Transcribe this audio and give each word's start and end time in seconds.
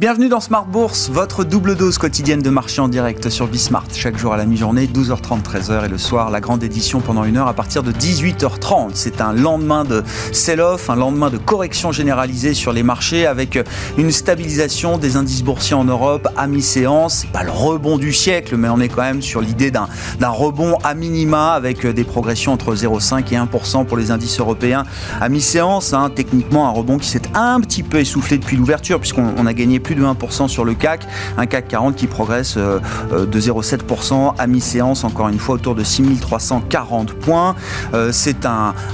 Bienvenue 0.00 0.30
dans 0.30 0.40
Smart 0.40 0.64
Bourse, 0.64 1.10
votre 1.10 1.44
double 1.44 1.76
dose 1.76 1.98
quotidienne 1.98 2.40
de 2.40 2.48
marché 2.48 2.80
en 2.80 2.88
direct 2.88 3.28
sur 3.28 3.48
Bismart. 3.48 3.84
Chaque 3.92 4.16
jour 4.16 4.32
à 4.32 4.38
la 4.38 4.46
mi-journée, 4.46 4.86
12h30, 4.86 5.42
13h 5.42 5.84
et 5.84 5.88
le 5.88 5.98
soir, 5.98 6.30
la 6.30 6.40
grande 6.40 6.62
édition 6.62 7.00
pendant 7.00 7.22
une 7.24 7.36
heure 7.36 7.48
à 7.48 7.52
partir 7.52 7.82
de 7.82 7.92
18h30. 7.92 8.92
C'est 8.94 9.20
un 9.20 9.34
lendemain 9.34 9.84
de 9.84 10.02
sell-off, 10.32 10.88
un 10.88 10.96
lendemain 10.96 11.28
de 11.28 11.36
correction 11.36 11.92
généralisée 11.92 12.54
sur 12.54 12.72
les 12.72 12.82
marchés 12.82 13.26
avec 13.26 13.58
une 13.98 14.10
stabilisation 14.10 14.96
des 14.96 15.18
indices 15.18 15.42
boursiers 15.42 15.76
en 15.76 15.84
Europe 15.84 16.28
à 16.34 16.46
mi-séance. 16.46 17.26
Pas 17.30 17.42
le 17.42 17.50
rebond 17.50 17.98
du 17.98 18.14
siècle, 18.14 18.56
mais 18.56 18.70
on 18.70 18.80
est 18.80 18.88
quand 18.88 19.02
même 19.02 19.20
sur 19.20 19.42
l'idée 19.42 19.70
d'un, 19.70 19.86
rebond 20.22 20.78
à 20.82 20.94
minima 20.94 21.52
avec 21.52 21.86
des 21.86 22.04
progressions 22.04 22.54
entre 22.54 22.74
0,5 22.74 23.34
et 23.34 23.36
1% 23.36 23.84
pour 23.84 23.98
les 23.98 24.10
indices 24.10 24.40
européens 24.40 24.84
à 25.20 25.28
mi-séance. 25.28 25.92
Hein. 25.92 26.08
techniquement, 26.08 26.66
un 26.66 26.72
rebond 26.72 26.96
qui 26.96 27.08
s'est 27.08 27.20
un 27.34 27.60
petit 27.60 27.82
peu 27.82 27.98
essoufflé 27.98 28.38
depuis 28.38 28.56
l'ouverture 28.56 28.98
puisqu'on 28.98 29.44
a 29.44 29.52
gagné 29.52 29.78
plus 29.78 29.89
de 29.94 30.04
1% 30.04 30.48
sur 30.48 30.64
le 30.64 30.74
CAC, 30.74 31.06
un 31.36 31.46
CAC 31.46 31.68
40 31.68 31.96
qui 31.96 32.06
progresse 32.06 32.54
euh, 32.56 32.78
euh, 33.12 33.26
de 33.26 33.40
0,7% 33.40 34.34
à 34.38 34.46
mi-séance, 34.46 35.04
encore 35.04 35.28
une 35.28 35.38
fois 35.38 35.56
autour 35.56 35.74
de 35.74 35.84
6340 35.84 37.14
points. 37.14 37.54
Euh, 37.94 38.10
c'est 38.12 38.46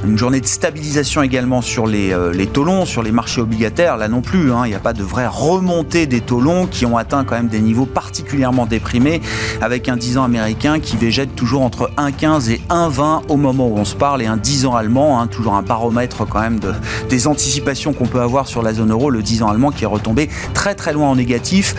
une 0.04 0.18
journée 0.18 0.40
de 0.40 0.46
stabilisation 0.46 1.23
également 1.23 1.62
sur 1.62 1.87
les, 1.87 2.14
taux 2.52 2.64
longs, 2.64 2.84
sur 2.84 3.02
les 3.02 3.12
marchés 3.12 3.40
obligataires. 3.40 3.96
Là 3.96 4.09
non 4.09 4.20
plus, 4.20 4.52
hein, 4.52 4.62
il 4.64 4.70
n'y 4.70 4.74
a 4.74 4.80
pas 4.80 4.92
de 4.92 5.02
vraie 5.02 5.27
remontée 5.27 6.06
des 6.06 6.20
taux 6.20 6.40
longs 6.40 6.66
qui 6.66 6.87
ont 6.87 6.96
atteint 6.96 7.24
quand 7.24 7.37
même 7.37 7.48
des 7.48 7.60
niveaux 7.60 7.87
particulièrement 7.87 8.66
déprimés, 8.66 9.20
avec 9.60 9.88
un 9.88 9.96
10 9.96 10.18
ans 10.18 10.24
américain 10.24 10.80
qui 10.80 10.96
végète 10.96 11.35
toujours 11.35 11.63
entre 11.63 11.90
1,15 11.96 12.51
et 12.51 12.60
1,20 12.70 13.23
au 13.29 13.37
moment 13.37 13.68
où 13.68 13.76
on 13.76 13.85
se 13.85 13.95
parle, 13.95 14.23
et 14.23 14.26
un 14.26 14.37
10 14.37 14.66
ans 14.66 14.76
allemand, 14.76 15.20
hein, 15.20 15.26
toujours 15.26 15.54
un 15.54 15.63
baromètre 15.63 16.26
quand 16.26 16.40
même 16.40 16.59
de, 16.59 16.73
des 17.09 17.26
anticipations 17.26 17.92
qu'on 17.92 18.07
peut 18.07 18.20
avoir 18.20 18.46
sur 18.46 18.63
la 18.63 18.73
zone 18.73 18.90
euro, 18.90 19.10
le 19.10 19.23
10 19.23 19.42
ans 19.42 19.48
allemand 19.48 19.70
qui 19.70 19.85
est 19.85 19.88
retombé 19.88 20.29
très 20.54 20.74
très 20.74 20.85
loin 20.92 21.09
en 21.09 21.16
négatif, 21.16 21.74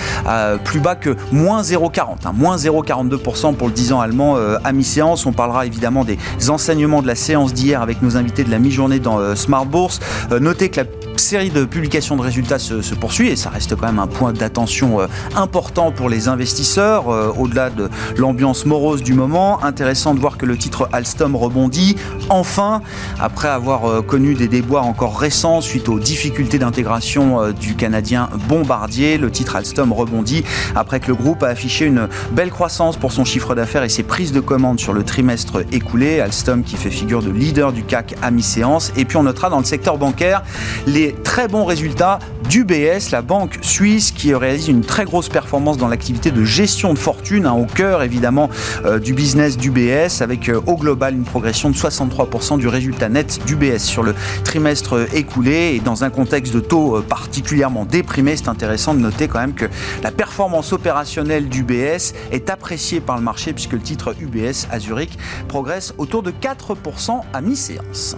plus 0.63 0.80
bas 0.80 0.95
que 0.95 1.16
moins 1.31 1.61
0,40, 1.61 2.25
hein, 2.25 2.31
moins 2.33 2.58
0,42% 2.58 3.55
pour 3.55 3.67
le 3.67 3.73
10 3.73 3.94
ans 3.94 4.02
allemand 4.02 4.38
euh, 4.38 4.58
à 4.63 4.72
mi-séance. 4.72 5.25
On 5.25 5.33
parlera 5.33 5.66
évidemment 5.66 6.03
des 6.03 6.17
enseignements 6.50 7.02
de 7.02 7.08
la 7.08 7.16
séance 7.16 7.53
d'hier 7.53 7.81
avec 7.81 8.02
nos 8.02 8.17
invités 8.17 8.44
de 8.44 8.52
la 8.52 8.59
mi-journée 8.59 9.00
dans 9.00 9.19
euh, 9.19 9.35
Smart 9.35 9.66
Bourse. 9.66 10.00
Euh, 10.31 10.39
notez 10.39 10.69
que 10.69 10.81
la 10.81 10.88
série 11.19 11.49
de 11.49 11.65
publications 11.65 12.15
de 12.15 12.21
résultats 12.21 12.59
se, 12.59 12.95
poursuit 12.95 13.29
et 13.29 13.35
ça 13.35 13.49
reste 13.49 13.75
quand 13.75 13.85
même 13.85 13.99
un 13.99 14.07
point 14.07 14.33
d'attention 14.33 14.99
important 15.35 15.91
pour 15.91 16.09
les 16.09 16.27
investisseurs 16.27 17.07
au-delà 17.37 17.69
de 17.69 17.89
l'ambiance 18.17 18.65
morose 18.65 19.03
du 19.03 19.13
moment. 19.13 19.63
Intéressant 19.63 20.13
de 20.13 20.19
voir 20.19 20.38
que 20.38 20.45
le 20.45 20.57
titre 20.57 20.89
Alstom 20.91 21.35
rebondit 21.35 21.95
enfin 22.29 22.81
après 23.19 23.47
avoir 23.47 24.03
connu 24.05 24.33
des 24.33 24.47
déboires 24.47 24.85
encore 24.85 25.19
récents 25.19 25.61
suite 25.61 25.89
aux 25.89 25.99
difficultés 25.99 26.59
d'intégration 26.59 27.51
du 27.51 27.75
Canadien 27.75 28.29
Bombardier 28.47 29.17
le 29.17 29.31
titre 29.31 29.55
Alstom 29.55 29.93
rebondit 29.93 30.43
après 30.75 30.99
que 30.99 31.07
le 31.07 31.15
groupe 31.15 31.43
a 31.43 31.47
affiché 31.47 31.85
une 31.85 32.07
belle 32.31 32.49
croissance 32.49 32.97
pour 32.97 33.11
son 33.11 33.25
chiffre 33.25 33.55
d'affaires 33.55 33.83
et 33.83 33.89
ses 33.89 34.03
prises 34.03 34.31
de 34.31 34.39
commandes 34.39 34.79
sur 34.79 34.93
le 34.93 35.03
trimestre 35.03 35.63
écoulé. 35.71 36.19
Alstom 36.19 36.63
qui 36.63 36.77
fait 36.77 36.89
figure 36.89 37.21
de 37.21 37.29
leader 37.29 37.73
du 37.73 37.83
CAC 37.83 38.15
à 38.21 38.31
mi-séance. 38.31 38.91
Et 38.95 39.05
puis 39.05 39.17
on 39.17 39.23
notera 39.23 39.49
dans 39.49 39.59
le 39.59 39.65
secteur 39.65 39.97
bancaire 39.97 40.43
les 40.85 41.06
très 41.23 41.47
bons 41.47 41.66
résultats 41.66 42.19
d'UBS, 42.50 43.11
la 43.11 43.22
banque 43.22 43.59
suisse 43.61 44.11
qui 44.11 44.33
réalise 44.33 44.67
une 44.67 44.81
très 44.81 45.05
grosse 45.05 45.30
performance 45.30 45.77
dans 45.77 45.88
l'activité 45.88 46.31
de 46.31 46.44
gestion 46.44 46.94
de 46.94 46.97
fortune, 46.97 47.45
hein, 47.45 47.53
au 47.53 47.66
cœur 47.66 48.03
évidemment 48.03 48.50
euh, 48.86 49.00
du 49.00 49.13
business 49.13 49.58
d'UBS, 49.58 50.22
avec 50.22 50.50
euh, 50.50 50.61
au 50.66 50.78
global 50.78 51.13
une 51.13 51.25
progression 51.25 51.69
de 51.69 51.75
63% 51.75 52.57
du 52.57 52.68
résultat 52.68 53.09
net 53.09 53.40
d'UBS 53.45 53.79
sur 53.79 54.03
le 54.03 54.16
trimestre 54.44 55.07
écoulé. 55.13 55.75
Et 55.75 55.79
dans 55.79 56.03
un 56.03 56.09
contexte 56.09 56.53
de 56.53 56.59
taux 56.59 56.97
euh, 56.97 57.01
particulièrement 57.01 57.85
déprimé, 57.85 58.35
c'est 58.38 58.50
intéressant 58.50 58.94
de 58.94 59.00
noter 59.00 59.28
quand 59.28 59.39
même 59.39 59.53
que 59.53 59.66
la 60.03 60.12
performance 60.12 60.72
opérationnelle 60.74 61.50
d'UBS 61.50 62.13
est 62.31 62.50
appréciée 62.50 63.00
par 63.01 63.18
le 63.18 63.24
marché 63.24 63.53
puisque 63.53 63.74
le 63.74 63.81
titre 63.81 64.16
UBS 64.19 64.68
à 64.72 64.79
Zurich 64.79 65.18
progresse 65.47 65.94
autour 65.97 66.24
de 66.24 66.31
4% 66.31 67.22
à 67.34 67.41
mi-séance. 67.41 68.16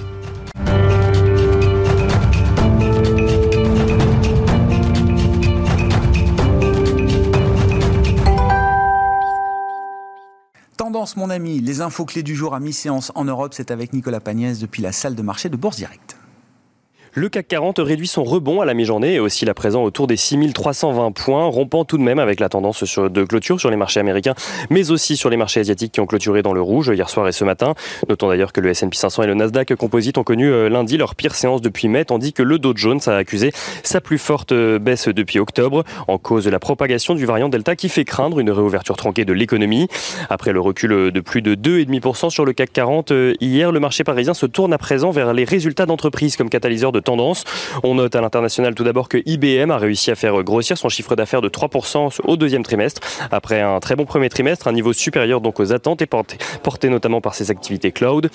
Tendance, 10.99 11.15
mon 11.15 11.29
ami, 11.29 11.61
les 11.61 11.79
infos 11.79 12.03
clés 12.03 12.23
du 12.23 12.35
jour 12.35 12.53
à 12.53 12.59
mi-séance 12.59 13.13
en 13.15 13.23
Europe, 13.23 13.53
c'est 13.55 13.71
avec 13.71 13.93
Nicolas 13.93 14.19
Pagnès 14.19 14.59
depuis 14.59 14.81
la 14.81 14.91
salle 14.91 15.15
de 15.15 15.21
marché 15.21 15.47
de 15.47 15.55
Bourse 15.55 15.77
Direct. 15.77 16.18
Le 17.15 17.27
CAC 17.27 17.47
40 17.47 17.79
réduit 17.79 18.07
son 18.07 18.23
rebond 18.23 18.61
à 18.61 18.65
la 18.65 18.75
mi-journée 18.75 19.15
et 19.15 19.19
aussi 19.19 19.43
la 19.43 19.55
présent 19.55 19.83
autour 19.83 20.05
des 20.05 20.15
6320 20.15 21.11
points, 21.11 21.45
rompant 21.45 21.83
tout 21.83 21.97
de 21.97 22.03
même 22.03 22.19
avec 22.19 22.39
la 22.39 22.49
tendance 22.49 22.83
de 22.99 23.23
clôture 23.23 23.59
sur 23.59 23.71
les 23.71 23.77
marchés 23.77 23.99
américains, 23.99 24.35
mais 24.69 24.91
aussi 24.91 25.17
sur 25.17 25.31
les 25.31 25.37
marchés 25.37 25.59
asiatiques 25.59 25.91
qui 25.93 26.01
ont 26.01 26.05
clôturé 26.05 26.43
dans 26.43 26.53
le 26.53 26.61
rouge 26.61 26.91
hier 26.93 27.09
soir 27.09 27.27
et 27.27 27.31
ce 27.31 27.43
matin. 27.43 27.73
Notons 28.07 28.27
d'ailleurs 28.27 28.53
que 28.53 28.61
le 28.61 28.69
S&P 28.69 28.95
500 28.95 29.23
et 29.23 29.27
le 29.27 29.33
Nasdaq 29.33 29.73
Composite 29.75 30.19
ont 30.19 30.23
connu 30.23 30.51
euh, 30.51 30.69
lundi 30.69 30.97
leur 30.97 31.15
pire 31.15 31.33
séance 31.33 31.61
depuis 31.61 31.87
mai, 31.87 32.05
tandis 32.05 32.31
que 32.31 32.43
le 32.43 32.59
Dow 32.59 32.73
Jones 32.75 32.99
a 33.07 33.15
accusé 33.15 33.51
sa 33.81 34.01
plus 34.01 34.19
forte 34.19 34.51
euh, 34.51 34.77
baisse 34.77 35.07
depuis 35.07 35.39
octobre, 35.39 35.83
en 36.07 36.19
cause 36.19 36.45
de 36.45 36.51
la 36.51 36.59
propagation 36.59 37.15
du 37.15 37.25
variant 37.25 37.49
Delta 37.49 37.75
qui 37.75 37.89
fait 37.89 38.05
craindre 38.05 38.39
une 38.39 38.51
réouverture 38.51 38.97
tronquée 38.97 39.25
de 39.25 39.33
l'économie. 39.33 39.87
Après 40.29 40.53
le 40.53 40.59
recul 40.59 40.91
euh, 40.91 41.11
de 41.11 41.21
plus 41.21 41.41
de 41.41 41.55
2,5% 41.55 42.29
sur 42.29 42.45
le 42.45 42.53
CAC 42.53 42.71
40 42.71 43.13
hier, 43.41 43.71
le 43.71 43.79
marché 43.79 44.03
parisien 44.03 44.35
se 44.35 44.45
tourne 44.45 44.73
à 44.73 44.77
présent 44.77 45.09
vers 45.09 45.33
les 45.33 45.43
résultats 45.43 45.87
d'entreprise 45.87 46.37
comme 46.37 46.49
catalyseur 46.49 46.91
de 46.91 46.98
tendance. 46.99 47.43
On 47.83 47.95
note 47.95 48.15
à 48.15 48.21
l'international 48.21 48.75
tout 48.75 48.83
d'abord 48.83 49.09
que 49.09 49.17
IBM 49.25 49.71
a 49.71 49.77
réussi 49.77 50.11
à 50.11 50.15
faire 50.15 50.41
grossir 50.43 50.77
son 50.77 50.89
chiffre 50.89 51.15
d'affaires 51.15 51.41
de 51.41 51.49
3% 51.49 52.19
au 52.23 52.37
deuxième 52.37 52.63
trimestre, 52.63 53.01
après 53.31 53.61
un 53.61 53.79
très 53.79 53.95
bon 53.95 54.05
premier 54.05 54.29
trimestre, 54.29 54.67
un 54.67 54.71
niveau 54.71 54.93
supérieur 54.93 55.41
donc 55.41 55.59
aux 55.59 55.73
attentes 55.73 56.01
et 56.01 56.07
porté, 56.07 56.89
notamment 56.89 57.21
par 57.21 57.35
ses 57.35 57.51
activités 57.51 57.91
cloud. 57.91 58.29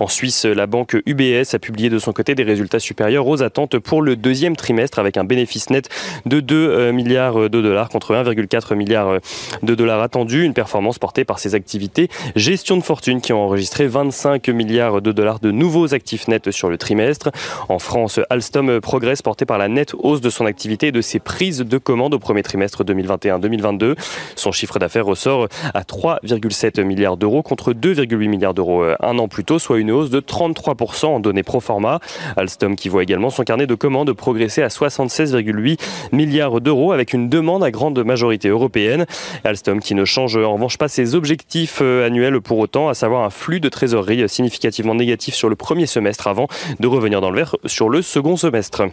En 0.00 0.08
Suisse, 0.08 0.44
la 0.44 0.66
banque 0.66 0.96
UBS 1.06 1.54
a 1.54 1.58
publié 1.58 1.90
de 1.90 1.98
son 1.98 2.12
côté 2.12 2.34
des 2.34 2.44
résultats 2.44 2.80
supérieurs 2.80 3.26
aux 3.26 3.42
attentes 3.42 3.78
pour 3.78 4.02
le 4.02 4.16
deuxième 4.16 4.56
trimestre 4.56 4.98
avec 4.98 5.16
un 5.16 5.24
bénéfice 5.24 5.70
net 5.70 5.88
de 6.26 6.40
2 6.40 6.56
euh, 6.56 6.92
milliards 6.92 7.50
de 7.50 7.60
dollars 7.60 7.88
contre 7.88 8.14
1,4 8.14 8.74
milliard 8.74 9.18
de 9.62 9.74
dollars 9.74 10.02
attendus, 10.02 10.44
une 10.44 10.54
performance 10.54 10.98
portée 10.98 11.24
par 11.24 11.38
ses 11.38 11.54
activités 11.54 12.08
gestion 12.36 12.76
de 12.76 12.82
fortune 12.82 13.20
qui 13.20 13.32
ont 13.32 13.42
enregistré 13.42 13.86
25 13.86 14.48
milliards 14.48 15.02
de 15.02 15.12
dollars 15.12 15.40
de 15.40 15.50
nouveaux 15.50 15.94
actifs 15.94 16.28
nets 16.28 16.50
sur 16.50 16.68
le 16.68 16.78
trimestre. 16.78 17.30
En 17.68 17.78
France, 17.78 18.07
Alstom 18.30 18.80
progresse 18.80 19.22
porté 19.22 19.44
par 19.44 19.58
la 19.58 19.68
nette 19.68 19.94
hausse 19.98 20.20
de 20.20 20.30
son 20.30 20.46
activité 20.46 20.88
et 20.88 20.92
de 20.92 21.00
ses 21.00 21.18
prises 21.18 21.58
de 21.58 21.78
commandes 21.78 22.14
au 22.14 22.18
premier 22.18 22.42
trimestre 22.42 22.84
2021-2022. 22.84 23.96
Son 24.36 24.52
chiffre 24.52 24.78
d'affaires 24.78 25.06
ressort 25.06 25.48
à 25.74 25.82
3,7 25.82 26.82
milliards 26.82 27.16
d'euros 27.16 27.42
contre 27.42 27.72
2,8 27.72 28.28
milliards 28.28 28.54
d'euros 28.54 28.82
euh, 28.82 28.96
un 29.00 29.18
an 29.18 29.28
plus 29.28 29.44
tôt, 29.44 29.58
soit 29.58 29.78
une 29.78 29.90
hausse 29.90 30.10
de 30.10 30.20
33% 30.20 31.06
en 31.06 31.20
données 31.20 31.42
pro 31.42 31.60
forma. 31.60 32.00
Alstom 32.36 32.76
qui 32.76 32.88
voit 32.88 33.02
également 33.02 33.30
son 33.30 33.42
carnet 33.42 33.66
de 33.66 33.74
commandes 33.74 34.12
progresser 34.12 34.62
à 34.62 34.68
76,8 34.68 35.78
milliards 36.12 36.60
d'euros 36.60 36.92
avec 36.92 37.12
une 37.12 37.28
demande 37.28 37.62
à 37.62 37.70
grande 37.70 37.98
majorité 38.04 38.48
européenne. 38.48 39.06
Alstom 39.44 39.80
qui 39.80 39.94
ne 39.94 40.04
change 40.04 40.36
en 40.36 40.54
revanche 40.54 40.78
pas 40.78 40.88
ses 40.88 41.14
objectifs 41.14 41.80
euh, 41.82 42.06
annuels 42.06 42.40
pour 42.40 42.58
autant, 42.58 42.88
à 42.88 42.94
savoir 42.94 43.24
un 43.24 43.30
flux 43.30 43.60
de 43.60 43.68
trésorerie 43.68 44.28
significativement 44.28 44.94
négatif 44.94 45.34
sur 45.34 45.48
le 45.48 45.56
premier 45.56 45.86
semestre 45.86 46.26
avant 46.26 46.48
de 46.80 46.86
revenir 46.86 47.20
dans 47.20 47.30
le 47.30 47.36
vert 47.36 47.56
sur 47.66 47.88
le 47.88 47.97
second 48.02 48.36
semestre. 48.36 48.92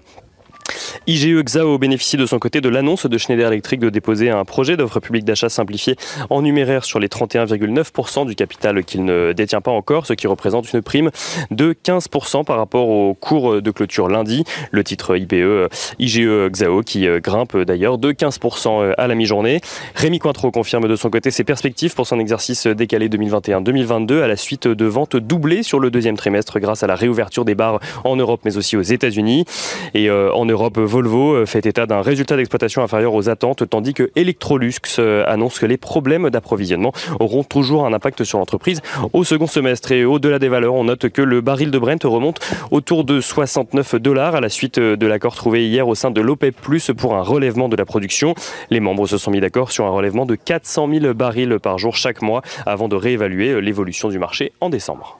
IGE 1.07 1.43
Xao 1.43 1.77
bénéficie 1.77 2.17
de 2.17 2.25
son 2.25 2.39
côté 2.39 2.61
de 2.61 2.69
l'annonce 2.69 3.05
de 3.05 3.17
Schneider 3.17 3.47
Electric 3.47 3.79
de 3.79 3.89
déposer 3.89 4.29
un 4.29 4.45
projet 4.45 4.77
d'offre 4.77 4.99
publique 4.99 5.25
d'achat 5.25 5.49
simplifié 5.49 5.95
en 6.29 6.41
numéraire 6.41 6.85
sur 6.85 6.99
les 6.99 7.07
31,9% 7.07 8.25
du 8.25 8.35
capital 8.35 8.83
qu'il 8.83 9.05
ne 9.05 9.33
détient 9.33 9.61
pas 9.61 9.71
encore, 9.71 10.05
ce 10.05 10.13
qui 10.13 10.27
représente 10.27 10.71
une 10.73 10.81
prime 10.81 11.11
de 11.51 11.73
15% 11.73 12.43
par 12.45 12.57
rapport 12.57 12.87
au 12.89 13.13
cours 13.13 13.61
de 13.61 13.71
clôture 13.71 14.07
lundi. 14.07 14.43
Le 14.71 14.83
titre 14.83 15.15
IPE 15.15 15.69
IGE 15.99 16.49
Xao 16.49 16.81
qui 16.81 17.07
grimpe 17.21 17.57
d'ailleurs 17.57 17.97
de 17.97 18.11
15% 18.11 18.93
à 18.97 19.07
la 19.07 19.15
mi-journée. 19.15 19.61
Rémi 19.95 20.19
Cointreau 20.19 20.51
confirme 20.51 20.87
de 20.87 20.95
son 20.95 21.09
côté 21.09 21.31
ses 21.31 21.43
perspectives 21.43 21.95
pour 21.95 22.07
son 22.07 22.19
exercice 22.19 22.67
décalé 22.67 23.09
2021-2022 23.09 24.21
à 24.21 24.27
la 24.27 24.35
suite 24.35 24.67
de 24.67 24.85
ventes 24.85 25.15
doublées 25.15 25.63
sur 25.63 25.79
le 25.79 25.91
deuxième 25.91 26.17
trimestre 26.17 26.59
grâce 26.59 26.83
à 26.83 26.87
la 26.87 26.95
réouverture 26.95 27.45
des 27.45 27.55
bars 27.55 27.79
en 28.03 28.15
Europe 28.15 28.41
mais 28.43 28.57
aussi 28.57 28.77
aux 28.77 28.81
États-Unis. 28.81 29.45
Et 29.93 30.09
euh, 30.09 30.31
en 30.33 30.45
Europe, 30.45 30.64
Europe, 30.65 30.79
Volvo 30.79 31.45
fait 31.45 31.63
état 31.67 31.85
d'un 31.85 32.01
résultat 32.01 32.35
d'exploitation 32.35 32.81
inférieur 32.81 33.13
aux 33.13 33.29
attentes, 33.29 33.69
tandis 33.69 33.93
que 33.93 34.09
Electrolux 34.15 34.99
annonce 35.27 35.59
que 35.59 35.67
les 35.67 35.77
problèmes 35.77 36.31
d'approvisionnement 36.31 36.91
auront 37.19 37.43
toujours 37.43 37.85
un 37.85 37.93
impact 37.93 38.23
sur 38.23 38.39
l'entreprise 38.39 38.81
au 39.13 39.23
second 39.23 39.45
semestre. 39.45 39.91
Et 39.91 40.05
au-delà 40.05 40.39
des 40.39 40.49
valeurs, 40.49 40.73
on 40.73 40.85
note 40.85 41.09
que 41.09 41.21
le 41.21 41.41
baril 41.41 41.69
de 41.69 41.77
Brent 41.77 42.03
remonte 42.03 42.39
autour 42.71 43.03
de 43.03 43.21
69 43.21 43.97
dollars 43.97 44.33
à 44.33 44.41
la 44.41 44.49
suite 44.49 44.79
de 44.79 45.05
l'accord 45.05 45.35
trouvé 45.35 45.67
hier 45.67 45.87
au 45.87 45.93
sein 45.93 46.09
de 46.09 46.19
l'OPEP+, 46.19 46.55
pour 46.97 47.15
un 47.15 47.21
relèvement 47.21 47.69
de 47.69 47.75
la 47.75 47.85
production. 47.85 48.33
Les 48.71 48.79
membres 48.79 49.05
se 49.05 49.19
sont 49.19 49.29
mis 49.29 49.41
d'accord 49.41 49.71
sur 49.71 49.85
un 49.85 49.91
relèvement 49.91 50.25
de 50.25 50.33
400 50.33 50.89
000 50.99 51.13
barils 51.13 51.59
par 51.59 51.77
jour 51.77 51.95
chaque 51.95 52.23
mois 52.23 52.41
avant 52.65 52.87
de 52.87 52.95
réévaluer 52.95 53.61
l'évolution 53.61 54.09
du 54.09 54.17
marché 54.17 54.51
en 54.61 54.71
décembre. 54.71 55.19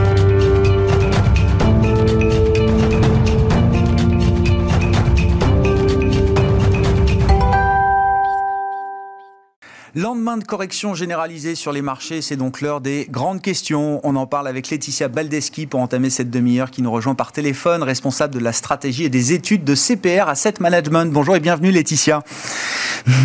Lendemain 9.93 10.37
de 10.37 10.45
correction 10.45 10.93
généralisée 10.93 11.53
sur 11.53 11.73
les 11.73 11.81
marchés, 11.81 12.21
c'est 12.21 12.37
donc 12.37 12.61
l'heure 12.61 12.79
des 12.79 13.07
grandes 13.09 13.41
questions. 13.41 13.99
On 14.05 14.15
en 14.15 14.25
parle 14.25 14.47
avec 14.47 14.69
Laetitia 14.69 15.09
Baldeschi 15.09 15.65
pour 15.65 15.81
entamer 15.81 16.09
cette 16.09 16.29
demi-heure 16.29 16.71
qui 16.71 16.81
nous 16.81 16.91
rejoint 16.91 17.13
par 17.13 17.33
téléphone, 17.33 17.83
responsable 17.83 18.33
de 18.33 18.39
la 18.39 18.53
stratégie 18.53 19.03
et 19.03 19.09
des 19.09 19.33
études 19.33 19.65
de 19.65 19.75
CPR 19.75 20.29
Asset 20.29 20.53
Management. 20.61 21.11
Bonjour 21.11 21.35
et 21.35 21.41
bienvenue 21.41 21.71
Laetitia. 21.71 22.23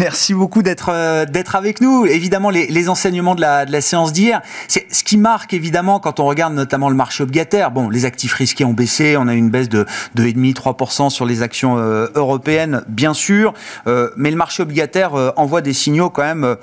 Merci 0.00 0.34
beaucoup 0.34 0.64
d'être 0.64 0.88
euh, 0.90 1.24
d'être 1.24 1.54
avec 1.54 1.80
nous. 1.80 2.04
Évidemment, 2.04 2.50
les, 2.50 2.66
les 2.66 2.88
enseignements 2.88 3.36
de 3.36 3.42
la, 3.42 3.64
de 3.64 3.70
la 3.70 3.80
séance 3.80 4.12
d'hier, 4.12 4.42
c'est 4.66 4.92
ce 4.92 5.04
qui 5.04 5.18
marque 5.18 5.54
évidemment 5.54 6.00
quand 6.00 6.18
on 6.18 6.26
regarde 6.26 6.54
notamment 6.54 6.88
le 6.88 6.96
marché 6.96 7.22
obligataire. 7.22 7.70
Bon, 7.70 7.90
les 7.90 8.04
actifs 8.04 8.32
risqués 8.32 8.64
ont 8.64 8.72
baissé, 8.72 9.16
on 9.16 9.28
a 9.28 9.34
une 9.34 9.50
baisse 9.50 9.68
de 9.68 9.86
2,5-3% 10.16 11.10
sur 11.10 11.26
les 11.26 11.42
actions 11.42 11.78
euh, 11.78 12.08
européennes, 12.16 12.82
bien 12.88 13.14
sûr, 13.14 13.54
euh, 13.86 14.10
mais 14.16 14.32
le 14.32 14.36
marché 14.36 14.64
obligataire 14.64 15.12
envoie 15.36 15.60
des 15.60 15.72
signaux 15.72 16.10
quand 16.10 16.22
même 16.22 16.55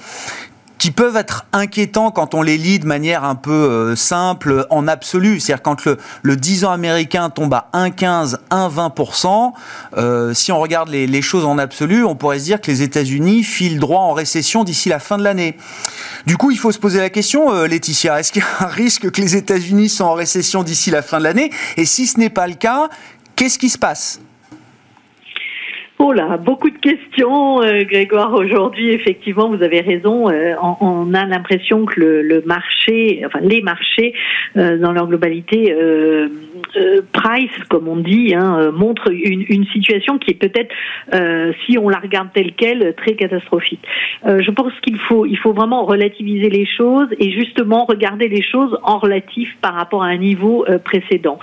qui 0.83 0.91
peuvent 0.91 1.15
être 1.15 1.45
inquiétants 1.53 2.11
quand 2.11 2.33
on 2.33 2.41
les 2.41 2.57
lit 2.57 2.77
de 2.77 2.85
manière 2.85 3.23
un 3.23 3.35
peu 3.35 3.51
euh, 3.53 3.95
simple 3.95 4.67
en 4.69 4.85
absolu. 4.89 5.39
C'est-à-dire 5.39 5.63
quand 5.63 5.85
le, 5.85 5.97
le 6.23 6.35
10 6.35 6.65
ans 6.65 6.71
américain 6.71 7.29
tombe 7.29 7.53
à 7.53 7.69
1,15, 7.73 8.35
1,20%, 8.51 9.53
euh, 9.95 10.33
si 10.33 10.51
on 10.51 10.59
regarde 10.59 10.89
les, 10.89 11.21
choses 11.21 11.45
en 11.45 11.57
absolu, 11.57 12.03
on 12.03 12.15
pourrait 12.15 12.39
se 12.39 12.43
dire 12.43 12.59
que 12.59 12.69
les 12.69 12.81
États-Unis 12.81 13.43
filent 13.43 13.79
droit 13.79 14.01
en 14.01 14.11
récession 14.11 14.65
d'ici 14.65 14.89
la 14.89 14.99
fin 14.99 15.17
de 15.17 15.23
l'année. 15.23 15.55
Du 16.25 16.35
coup, 16.35 16.51
il 16.51 16.57
faut 16.57 16.73
se 16.73 16.79
poser 16.79 16.99
la 16.99 17.09
question, 17.09 17.53
euh, 17.53 17.65
Laetitia, 17.65 18.19
est-ce 18.19 18.33
qu'il 18.33 18.41
y 18.41 18.45
a 18.45 18.65
un 18.65 18.69
risque 18.69 19.09
que 19.09 19.21
les 19.21 19.37
États-Unis 19.37 19.87
soient 19.87 20.07
en 20.07 20.15
récession 20.15 20.63
d'ici 20.63 20.91
la 20.91 21.01
fin 21.01 21.19
de 21.19 21.23
l'année? 21.23 21.49
Et 21.77 21.85
si 21.85 22.07
ce 22.07 22.19
n'est 22.19 22.29
pas 22.29 22.45
le 22.45 22.55
cas, 22.55 22.89
qu'est-ce 23.37 23.57
qui 23.57 23.69
se 23.69 23.77
passe? 23.77 24.19
Beaucoup 26.37 26.69
de 26.69 26.77
questions, 26.77 27.61
euh, 27.61 27.83
Grégoire. 27.83 28.33
Aujourd'hui, 28.33 28.91
effectivement, 28.91 29.49
vous 29.49 29.63
avez 29.63 29.81
raison. 29.81 30.29
Euh, 30.29 30.53
on, 30.79 31.13
a 31.13 31.25
l'impression 31.25 31.85
que 31.85 31.99
le, 31.99 32.41
marché, 32.45 32.82
les 32.91 33.61
marchés, 33.61 34.13
euh, 34.57 34.77
dans 34.77 34.91
leur 34.91 35.07
globalité, 35.07 35.71
euh, 35.71 36.27
euh, 36.75 37.01
price, 37.11 37.51
comme 37.69 37.87
on 37.87 37.97
dit, 37.97 38.33
hein, 38.35 38.71
montre 38.71 39.11
une, 39.11 39.65
situation 39.73 40.17
qui 40.17 40.31
est 40.31 40.35
peut-être, 40.35 40.73
si 41.65 41.77
on 41.77 41.89
la 41.89 41.97
regarde 41.97 42.29
telle 42.33 42.53
quelle, 42.53 42.93
très 42.95 43.13
catastrophique. 43.15 43.79
je 44.25 44.51
pense 44.51 44.73
qu'il 44.81 44.97
faut, 44.97 45.25
il 45.25 45.37
faut 45.37 45.53
vraiment 45.53 45.85
relativiser 45.85 46.49
les 46.49 46.65
choses 46.65 47.07
et 47.19 47.31
justement 47.31 47.85
regarder 47.85 48.27
les 48.27 48.43
choses 48.43 48.77
en 48.83 48.97
relatif 48.97 49.55
par 49.61 49.73
rapport 49.73 50.03
à 50.03 50.07
un 50.07 50.17
niveau 50.17 50.65
précédent. 50.83 51.39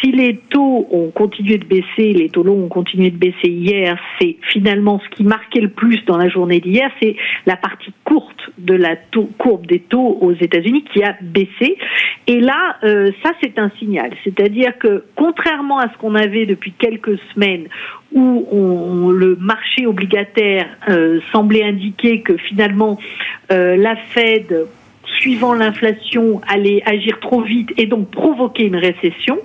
si 0.00 0.12
les 0.12 0.36
taux 0.50 0.88
ont 0.90 1.10
continué 1.10 1.58
de 1.58 1.64
baisser, 1.64 2.12
les 2.12 2.28
taux 2.28 2.42
longs 2.42 2.64
ont 2.64 2.68
continué 2.68 3.10
de 3.10 3.18
baisser 3.18 3.48
hier, 3.48 3.98
c'est 4.20 4.36
finalement 4.52 5.00
ce 5.04 5.16
qui 5.16 5.24
marquait 5.24 5.60
le 5.60 5.70
plus 5.70 6.04
dans 6.06 6.16
la 6.16 6.28
journée 6.28 6.60
d'hier, 6.60 6.90
c'est 7.00 7.16
la 7.46 7.56
partie 7.56 7.92
courte 8.04 8.50
de 8.58 8.74
la 8.74 8.96
taux, 8.96 9.28
courbe 9.38 9.66
des 9.66 9.80
taux 9.80 10.18
aux 10.20 10.32
États-Unis 10.46 10.84
qui 10.92 11.02
a 11.02 11.16
baissé. 11.20 11.76
Et 12.26 12.40
là, 12.40 12.76
euh, 12.82 13.10
ça 13.22 13.32
c'est 13.40 13.58
un 13.58 13.70
signal. 13.78 14.10
C'est-à-dire 14.24 14.76
que 14.78 15.04
contrairement 15.14 15.78
à 15.78 15.90
ce 15.92 15.98
qu'on 15.98 16.14
avait 16.14 16.46
depuis 16.46 16.72
quelques 16.72 17.18
semaines, 17.34 17.68
où 18.12 19.10
le 19.12 19.36
marché 19.36 19.86
obligataire 19.86 20.66
euh, 20.88 21.20
semblait 21.32 21.64
indiquer 21.64 22.22
que 22.22 22.36
finalement 22.36 22.98
euh, 23.52 23.76
la 23.76 23.96
Fed 23.96 24.66
suivant 25.18 25.54
l'inflation, 25.54 26.40
allait 26.48 26.82
agir 26.86 27.18
trop 27.20 27.42
vite 27.42 27.70
et 27.76 27.86
donc 27.86 28.10
provoquer 28.10 28.64
une 28.64 28.76
récession. 28.76 29.38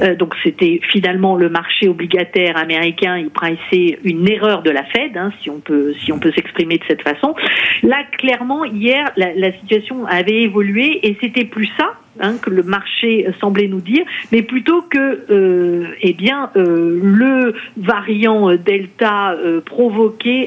Euh, 0.00 0.14
donc 0.14 0.34
c'était 0.42 0.80
finalement 0.90 1.36
le 1.36 1.48
marché 1.48 1.88
obligataire 1.88 2.56
américain, 2.56 3.16
il 3.18 3.30
priçait 3.30 3.98
une 4.04 4.28
erreur 4.28 4.62
de 4.62 4.70
la 4.70 4.84
Fed, 4.84 5.16
hein, 5.16 5.32
si 5.40 5.50
on 5.50 5.60
peut 5.60 5.94
si 6.04 6.12
on 6.12 6.18
peut 6.18 6.32
s'exprimer 6.32 6.78
de 6.78 6.84
cette 6.88 7.02
façon. 7.02 7.34
Là, 7.82 8.04
clairement, 8.18 8.64
hier, 8.64 9.10
la, 9.16 9.34
la 9.34 9.52
situation 9.52 10.06
avait 10.06 10.42
évolué 10.42 11.06
et 11.06 11.16
c'était 11.20 11.44
plus 11.44 11.70
ça 11.76 11.94
hein, 12.20 12.36
que 12.40 12.50
le 12.50 12.62
marché 12.62 13.26
semblait 13.40 13.68
nous 13.68 13.80
dire, 13.80 14.04
mais 14.30 14.42
plutôt 14.42 14.82
que 14.82 15.24
euh, 15.30 15.86
eh 16.00 16.12
bien 16.12 16.50
euh, 16.56 17.00
le 17.02 17.54
variant 17.76 18.54
Delta 18.56 19.32
euh, 19.32 19.60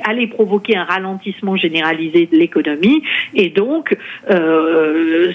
allait 0.03 0.27
provoquer 0.27 0.77
un 0.77 0.83
ralentissement 0.83 1.55
généralisé 1.55 2.27
de 2.31 2.37
l'économie, 2.37 3.01
et 3.33 3.49
donc 3.49 3.95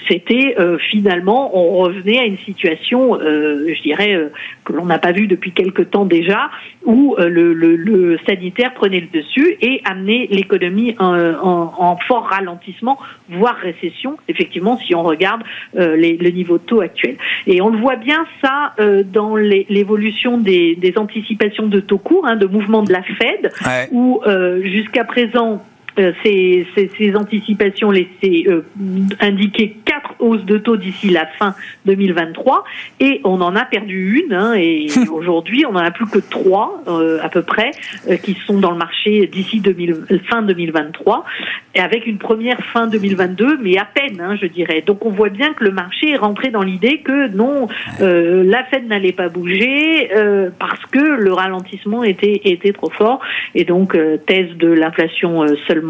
c'était 0.07 0.55
finalement 0.89 1.55
on 1.57 1.77
revenait 1.83 2.19
à 2.19 2.25
une 2.25 2.37
situation, 2.37 3.17
je 3.19 3.81
dirais 3.81 4.29
que 4.63 4.73
l'on 4.73 4.85
n'a 4.85 4.99
pas 4.99 5.11
vu 5.11 5.27
depuis 5.27 5.51
quelque 5.51 5.81
temps 5.81 6.05
déjà, 6.05 6.49
où 6.85 7.15
le, 7.17 8.17
sanitaire 8.25 8.73
prenait 8.73 8.99
le 8.99 9.07
dessus 9.07 9.57
et 9.61 9.81
amenait 9.85 10.27
l'économie 10.31 10.95
en, 10.99 11.15
en, 11.41 11.97
fort 12.07 12.25
ralentissement, 12.25 12.97
voire 13.29 13.55
récession. 13.55 14.17
Effectivement, 14.27 14.77
si 14.85 14.95
on 14.95 15.03
regarde 15.03 15.41
les 15.73 16.17
le 16.21 16.29
niveau 16.29 16.57
de 16.57 16.63
taux 16.63 16.81
actuel. 16.81 17.17
Et 17.47 17.61
on 17.61 17.69
le 17.69 17.77
voit 17.77 17.95
bien 17.95 18.25
ça 18.43 18.73
euh, 18.79 19.03
dans 19.03 19.35
l'évolution 19.35 20.37
des, 20.37 20.75
des, 20.75 20.97
anticipations 20.97 21.67
de 21.67 21.79
taux 21.79 21.97
courts, 21.97 22.27
hein, 22.27 22.35
de 22.35 22.45
mouvement 22.45 22.83
de 22.83 22.91
la 22.91 23.03
Fed, 23.03 23.51
ouais. 23.65 23.87
où 23.91 24.21
euh, 24.25 24.61
jusqu'à 24.63 25.03
présent 25.03 25.63
euh, 25.99 26.13
ces, 26.23 26.65
ces, 26.73 26.89
ces, 26.97 27.15
anticipations 27.15 27.91
laissaient 27.91 28.45
euh, 28.47 28.63
indiquer 29.19 29.75
quatre 29.83 30.15
hausses 30.19 30.45
de 30.45 30.57
taux 30.57 30.77
d'ici 30.77 31.09
la 31.09 31.25
fin 31.25 31.53
2023 31.85 32.63
et 33.01 33.19
on 33.25 33.41
en 33.41 33.55
a 33.57 33.65
perdu 33.65 34.23
une 34.23 34.33
hein, 34.33 34.53
et 34.53 34.87
aujourd'hui 35.11 35.65
on 35.65 35.71
en 35.71 35.83
a 35.83 35.91
plus 35.91 36.05
que 36.05 36.19
trois 36.19 36.81
euh, 36.87 37.19
à 37.21 37.27
peu 37.27 37.41
près 37.41 37.71
euh, 38.09 38.15
qui 38.15 38.37
sont 38.45 38.59
dans 38.59 38.71
le 38.71 38.77
marché 38.77 39.27
d'ici 39.27 39.61
fin 40.29 40.41
2023 40.41 41.25
et 41.75 41.79
avec 41.79 42.07
une 42.07 42.17
première 42.19 42.59
fin 42.59 42.87
2022 42.87 43.57
mais 43.61 43.77
à 43.77 43.85
peine 43.85 44.21
hein, 44.21 44.37
je 44.41 44.45
dirais. 44.45 44.83
Donc 44.85 45.05
on 45.05 45.09
voit 45.09 45.29
bien 45.29 45.53
que 45.53 45.65
le 45.65 45.71
marché 45.71 46.11
est 46.11 46.17
rentré 46.17 46.51
dans 46.51 46.63
l'idée 46.63 46.99
que 46.99 47.27
non 47.35 47.67
la 47.99 48.63
Fed 48.65 48.87
n'allait 48.87 49.11
pas 49.11 49.29
bouger 49.29 50.09
parce 50.57 50.85
que 50.91 50.99
le 50.99 51.33
ralentissement 51.33 52.03
était 52.03 52.41
était 52.45 52.73
trop 52.73 52.89
fort. 52.89 53.19
Et 53.55 53.65
donc 53.65 53.97
thèse 54.25 54.55
de 54.57 54.69
l'inflation 54.69 55.45
seulement 55.67 55.80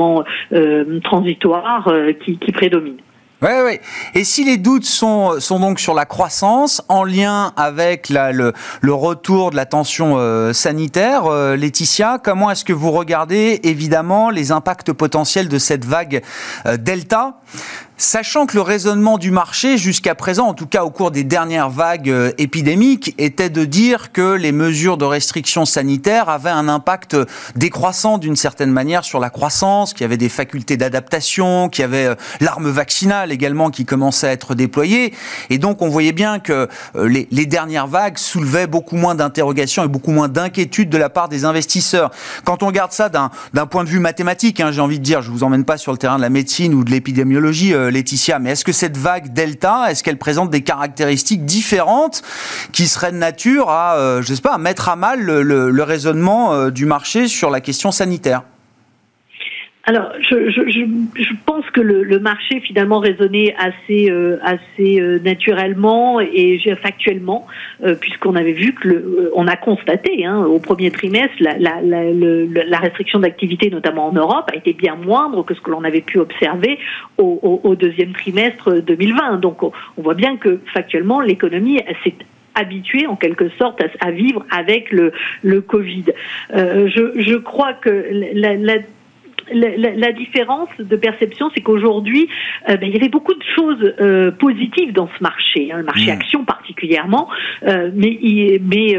euh, 0.54 1.00
transitoire 1.04 1.88
euh, 1.88 2.14
qui, 2.14 2.38
prédomine. 2.52 2.98
Oui, 3.42 3.50
oui. 3.66 3.80
Et 4.14 4.24
si 4.24 4.44
les 4.44 4.58
doutes 4.58 4.86
sont, 4.86 5.40
sont 5.40 5.60
donc 5.60 5.80
sur 5.80 5.96
la 5.96 6.06
croissance, 6.06 6.84
en 6.90 7.04
lien 7.04 7.54
avec 7.58 8.10
le, 8.10 8.54
le, 8.82 8.94
retour 8.94 9.50
de 9.50 9.56
la 9.56 9.66
tension 9.66 10.18
euh, 10.18 10.54
sanitaire, 10.54 11.28
Laetitia, 11.58 12.20
comment 12.24 12.52
est-ce 12.52 12.64
que 12.64 12.74
vous 12.74 12.92
regardez 12.92 13.60
évidemment 13.64 14.30
les 14.30 14.52
impacts 14.52 14.94
potentiels 14.94 15.48
de 15.48 15.58
cette 15.58 15.86
vague 15.86 16.22
Delta? 16.78 17.40
Sachant 18.02 18.48
que 18.48 18.56
le 18.56 18.64
raisonnement 18.64 19.20
du 19.20 19.30
marché 19.30 19.78
jusqu'à 19.78 20.16
présent, 20.16 20.48
en 20.48 20.56
tout 20.56 20.66
cas 20.66 20.84
au 20.84 20.90
cours 20.90 21.12
des 21.12 21.24
dernières 21.24 21.70
vagues 21.70 22.10
euh, 22.10 22.32
épidémiques, 22.40 23.14
était 23.20 23.52
de 23.52 23.64
dire 23.64 24.12
que 24.12 24.34
les 24.34 24.52
mesures 24.52 24.98
de 24.98 25.06
restriction 25.06 25.66
sanitaire 25.66 26.28
avaient 26.28 26.50
un 26.50 26.68
impact 26.68 27.16
décroissant 27.56 28.18
d'une 28.18 28.36
certaine 28.36 28.72
manière 28.72 29.04
sur 29.04 29.20
la 29.20 29.30
croissance, 29.30 29.94
qu'il 29.94 30.02
y 30.02 30.06
avait 30.06 30.18
des 30.18 30.30
facultés 30.30 30.78
d'adaptation, 30.78 31.70
qu'il 31.70 31.84
y 31.84 31.86
avait 31.86 32.08
euh, 32.08 32.16
l'arme 32.40 32.72
vaccinale 32.72 33.32
également 33.32 33.70
qui 33.70 33.86
commençait 33.86 34.30
à 34.30 34.32
être 34.32 34.56
déployée. 34.56 35.14
Et 35.52 35.60
donc 35.60 35.84
on 35.84 35.88
voyait 35.88 36.12
bien 36.12 36.40
que 36.40 36.70
euh, 36.96 37.08
les, 37.08 37.46
dernières 37.46 37.86
vagues 37.86 38.18
soulevaient 38.18 38.66
beaucoup 38.66 38.96
moins 38.96 39.14
d'interrogations 39.14 39.84
et 39.84 39.88
beaucoup 39.88 40.12
moins 40.12 40.28
d'inquiétudes 40.28 40.90
de 40.90 40.98
la 40.98 41.10
part 41.10 41.30
des 41.30 41.46
investisseurs. 41.46 42.10
Quand 42.46 42.64
on 42.64 42.68
regarde 42.68 42.94
ça 42.94 43.10
d'un 43.10 43.66
point 43.68 43.84
de 43.84 43.90
vue 43.90 44.00
mathématique, 44.00 44.60
hein, 44.60 44.72
j'ai 44.72 44.82
envie 44.82 44.98
de 44.98 45.04
dire, 45.04 45.22
je 45.22 45.30
vous 45.30 45.44
emmène 45.44 45.66
pas 45.66 45.78
sur 45.78 45.92
le 45.92 46.00
terrain 46.00 46.16
de 46.18 46.24
la 46.24 46.32
médecine 46.32 46.74
ou 46.74 46.84
de 46.84 46.90
l'épidémiologie, 46.90 47.76
Laetitia, 47.92 48.40
mais 48.40 48.52
est-ce 48.52 48.66
que 48.66 48.72
cette 48.72 48.98
vague 48.98 49.34
Delta, 49.34 49.92
est-ce 49.92 50.04
qu'elle 50.04 50.18
présente 50.18 50.50
des 50.50 50.62
caractéristiques 50.62 51.46
différentes 51.46 52.22
qui 52.72 52.88
seraient 52.88 53.12
de 53.12 53.18
nature 53.18 53.70
à, 53.70 53.96
euh, 53.96 54.22
je 54.22 54.34
sais 54.34 54.42
pas, 54.42 54.54
à 54.54 54.58
mettre 54.58 54.90
à 54.90 54.96
mal 54.96 55.22
le, 55.22 55.84
raisonnement 55.84 56.54
euh, 56.54 56.70
du 56.70 56.86
marché 56.86 57.28
sur 57.28 57.50
la 57.50 57.62
question 57.62 57.92
sanitaire? 57.92 58.44
Alors, 59.86 60.12
je, 60.22 60.52
je, 60.52 60.62
je, 60.70 61.34
pense 61.46 61.68
que 61.72 61.82
le, 61.82 62.04
le, 62.04 62.20
marché 62.20 62.60
finalement 62.60 63.00
raisonnait 63.00 63.56
assez, 63.58 64.12
euh, 64.12 64.38
assez 64.44 65.02
euh, 65.02 65.18
naturellement 65.20 66.20
et 66.20 66.60
factuellement, 66.80 67.48
euh, 67.84 67.96
puisqu'on 67.96 68.36
avait 68.36 68.52
vu 68.52 68.76
que 68.76 68.88
le, 68.88 69.32
on 69.36 69.48
a 69.48 69.56
constaté 69.56 70.24
hein, 70.24 70.46
au 70.46 70.60
premier 70.60 70.92
trimestre 70.92 71.34
la, 71.40 71.58
la, 71.58 71.82
la, 71.82 72.64
la 72.64 72.78
restriction 72.78 73.20
d'activité, 73.20 73.72
notamment 73.72 74.10
en 74.10 74.14
Europe, 74.14 74.52
a 74.54 74.56
été 74.56 74.74
bien 74.74 74.96
moindre 74.96 75.44
que 75.44 75.56
ce 75.56 75.62
que 75.62 75.72
l'on 75.72 75.84
avait 75.84 76.02
pu 76.02 76.20
observer 76.20 76.78
au, 77.18 77.40
au, 77.42 77.68
au, 77.68 77.76
deuxième 77.76 78.14
trimestre 78.14 78.82
2020. 78.82 79.38
Donc, 79.38 79.64
on, 79.64 79.72
voit 79.98 80.14
bien 80.14 80.38
que 80.38 80.60
factuellement 80.74 81.22
l'économie 81.22 81.80
s'est 82.04 82.14
habituée 82.54 83.08
en 83.08 83.16
quelque 83.16 83.50
sorte 83.58 83.82
à, 83.82 83.88
à, 84.06 84.12
vivre 84.12 84.46
avec 84.52 84.92
le, 84.92 85.12
le 85.42 85.62
Covid. 85.62 86.06
je, 86.54 87.14
je 87.16 87.36
crois 87.36 87.74
que 87.74 88.06
la, 88.34 88.56
la 88.56 88.78
la, 89.54 89.92
la, 89.96 90.12
différence 90.12 90.70
de 90.80 90.96
perception, 90.96 91.50
c'est 91.54 91.62
qu'aujourd'hui, 91.62 92.28
euh, 92.70 92.78
ben, 92.78 92.88
il 92.88 92.94
y 92.94 92.98
avait 92.98 93.10
beaucoup 93.10 93.34
de 93.34 93.44
choses 93.56 93.94
euh, 94.00 94.32
positives 94.32 94.94
dans 94.94 95.10
ce 95.18 95.24
marché, 95.24 95.72
hein, 95.72 95.78
le 95.78 95.84
marché 95.84 96.08
mmh. 96.08 96.16
action 96.16 96.46
particulièrement, 96.46 97.28
euh, 97.68 97.90
mais, 97.94 98.18
mais 98.62 98.98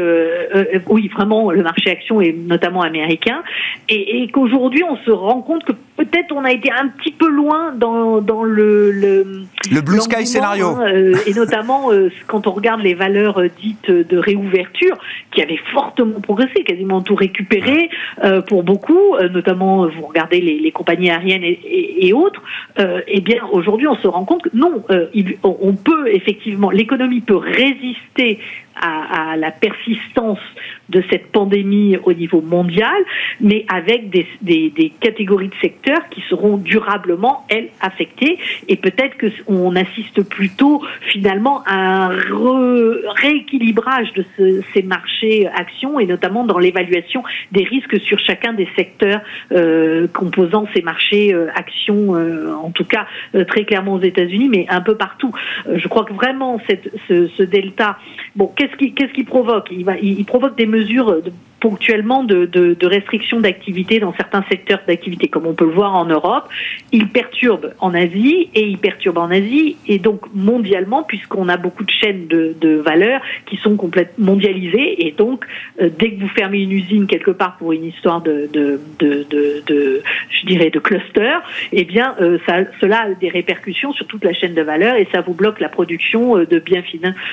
oui, 0.87 1.07
vraiment, 1.09 1.51
le 1.51 1.63
marché 1.63 1.91
action 1.91 2.21
est 2.21 2.33
notamment 2.33 2.81
américain, 2.81 3.43
et, 3.89 4.23
et 4.23 4.27
qu'aujourd'hui, 4.29 4.83
on 4.83 4.97
se 4.97 5.11
rend 5.11 5.41
compte 5.41 5.63
que 5.65 5.73
peut-être 5.97 6.33
on 6.33 6.43
a 6.43 6.51
été 6.51 6.71
un 6.71 6.87
petit 6.87 7.11
peu 7.11 7.29
loin 7.29 7.73
dans, 7.73 8.21
dans 8.21 8.43
le, 8.43 8.91
le, 8.91 9.25
le 9.71 9.81
blue 9.81 10.01
sky 10.01 10.25
scénario, 10.25 10.67
hein, 10.67 10.85
et 11.25 11.33
notamment 11.33 11.89
quand 12.27 12.47
on 12.47 12.51
regarde 12.51 12.81
les 12.81 12.93
valeurs 12.93 13.41
dites 13.61 13.89
de 13.89 14.17
réouverture, 14.17 14.97
qui 15.31 15.41
avaient 15.41 15.59
fortement 15.73 16.19
progressé, 16.19 16.63
quasiment 16.63 17.01
tout 17.01 17.15
récupéré 17.15 17.89
pour 18.47 18.63
beaucoup, 18.63 19.15
notamment 19.31 19.87
vous 19.87 20.07
regardez 20.07 20.41
les, 20.43 20.71
compagnies 20.71 21.09
aériennes 21.09 21.43
et, 21.43 22.13
autres, 22.13 22.41
euh, 22.79 23.01
eh 23.07 23.21
bien 23.21 23.45
aujourd'hui 23.51 23.87
on 23.87 23.95
se 23.95 24.07
rend 24.07 24.25
compte 24.25 24.43
que 24.43 24.49
non, 24.53 24.83
euh, 24.89 25.07
on 25.43 25.73
peut 25.73 26.07
effectivement, 26.13 26.71
l'économie 26.71 27.21
peut 27.21 27.35
résister 27.35 28.39
à, 28.79 29.35
la 29.37 29.51
persistance 29.51 30.39
de 30.89 31.03
cette 31.09 31.31
pandémie 31.31 31.97
au 32.03 32.13
niveau 32.13 32.41
mondial, 32.41 33.01
mais 33.39 33.65
avec 33.67 34.09
des, 34.09 34.93
catégories 34.99 35.47
de 35.49 35.55
secteurs 35.61 36.09
qui 36.09 36.21
seront 36.29 36.57
durablement, 36.57 37.45
elles, 37.49 37.69
affectées. 37.81 38.37
Et 38.67 38.75
peut-être 38.75 39.17
qu'on 39.17 39.75
assiste 39.75 40.23
plutôt 40.23 40.81
finalement 41.11 41.63
à 41.65 42.05
un 42.05 42.09
rééquilibrage 43.15 44.13
de 44.13 44.25
ces 44.73 44.83
marchés 44.83 45.47
actions 45.47 45.99
et 45.99 46.05
notamment 46.05 46.45
dans 46.45 46.59
l'évaluation 46.59 47.23
des 47.51 47.63
risques 47.63 47.99
sur 48.01 48.19
chacun 48.19 48.53
des 48.53 48.67
secteurs 48.75 49.21
euh, 49.51 50.07
composant 50.07 50.67
ces 50.73 50.81
marchés 50.81 51.33
euh, 51.33 51.47
actions, 51.55 52.15
euh, 52.15 52.53
en 52.53 52.71
tout 52.71 52.85
cas 52.85 53.07
très 53.47 53.65
clairement 53.65 53.95
aux 53.95 54.01
États-Unis, 54.01 54.49
mais 54.49 54.65
un 54.69 54.81
peu 54.81 54.95
partout. 54.95 55.31
je 55.73 55.87
crois 55.87 56.03
que 56.03 56.13
vraiment 56.13 56.59
ce, 57.07 57.27
ce 57.27 57.43
delta, 57.43 57.97
bon, 58.35 58.47
qu'est-ce 58.63 58.77
qui, 58.77 58.93
qu'est-ce 58.93 59.13
qui 59.13 59.23
provoque? 59.23 59.67
Il, 59.71 59.85
il, 60.01 60.25
provoque 60.25 60.57
des 60.57 60.65
mesures 60.65 61.21
de, 61.21 61.31
ponctuellement 61.63 62.25
de, 62.25 62.45
de, 62.45 62.73
de 62.73 62.87
restrictions 62.87 63.39
d'activité 63.39 64.01
dans 64.01 64.13
certains 64.21 64.43
secteurs 64.51 64.81
d'activité, 64.85 65.29
comme 65.29 65.47
on 65.47 65.53
peut 65.53 65.69
le 65.71 65.71
voir 65.71 65.95
en 65.95 66.03
Europe. 66.03 66.45
Il 66.91 67.07
perturbe 67.07 67.73
en 67.79 67.93
Asie 67.93 68.49
et 68.53 68.65
il 68.73 68.77
perturbe 68.77 69.17
en 69.17 69.31
Asie 69.31 69.77
et 69.87 69.97
donc 69.97 70.19
mondialement, 70.33 71.03
puisqu'on 71.03 71.47
a 71.47 71.55
beaucoup 71.55 71.85
de 71.85 71.95
chaînes 72.01 72.27
de, 72.27 72.53
de 72.59 72.71
valeur 72.75 73.21
qui 73.45 73.55
sont 73.55 73.77
complètement 73.77 74.25
mondialisées. 74.31 75.07
Et 75.07 75.11
donc, 75.11 75.45
euh, 75.81 75.89
dès 75.99 76.11
que 76.11 76.19
vous 76.19 76.27
fermez 76.27 76.59
une 76.67 76.73
usine 76.73 77.07
quelque 77.07 77.31
part 77.31 77.55
pour 77.59 77.71
une 77.71 77.85
histoire 77.85 78.19
de, 78.21 78.49
de, 78.51 78.81
de, 78.99 80.01
je 80.37 80.45
dirais, 80.45 80.69
de 80.69 80.79
cluster, 80.79 81.35
eh 81.71 81.85
bien, 81.85 82.15
euh, 82.19 82.39
ça, 82.45 82.55
cela 82.81 83.03
a 83.03 83.09
des 83.13 83.29
répercussions 83.29 83.93
sur 83.93 84.05
toute 84.07 84.25
la 84.25 84.33
chaîne 84.33 84.53
de 84.53 84.61
valeur 84.61 84.95
et 84.97 85.07
ça 85.13 85.21
vous 85.21 85.33
bloque 85.33 85.61
la 85.61 85.69
production 85.69 86.21
euh, 86.37 86.45
de 86.45 86.59
biens 86.59 86.83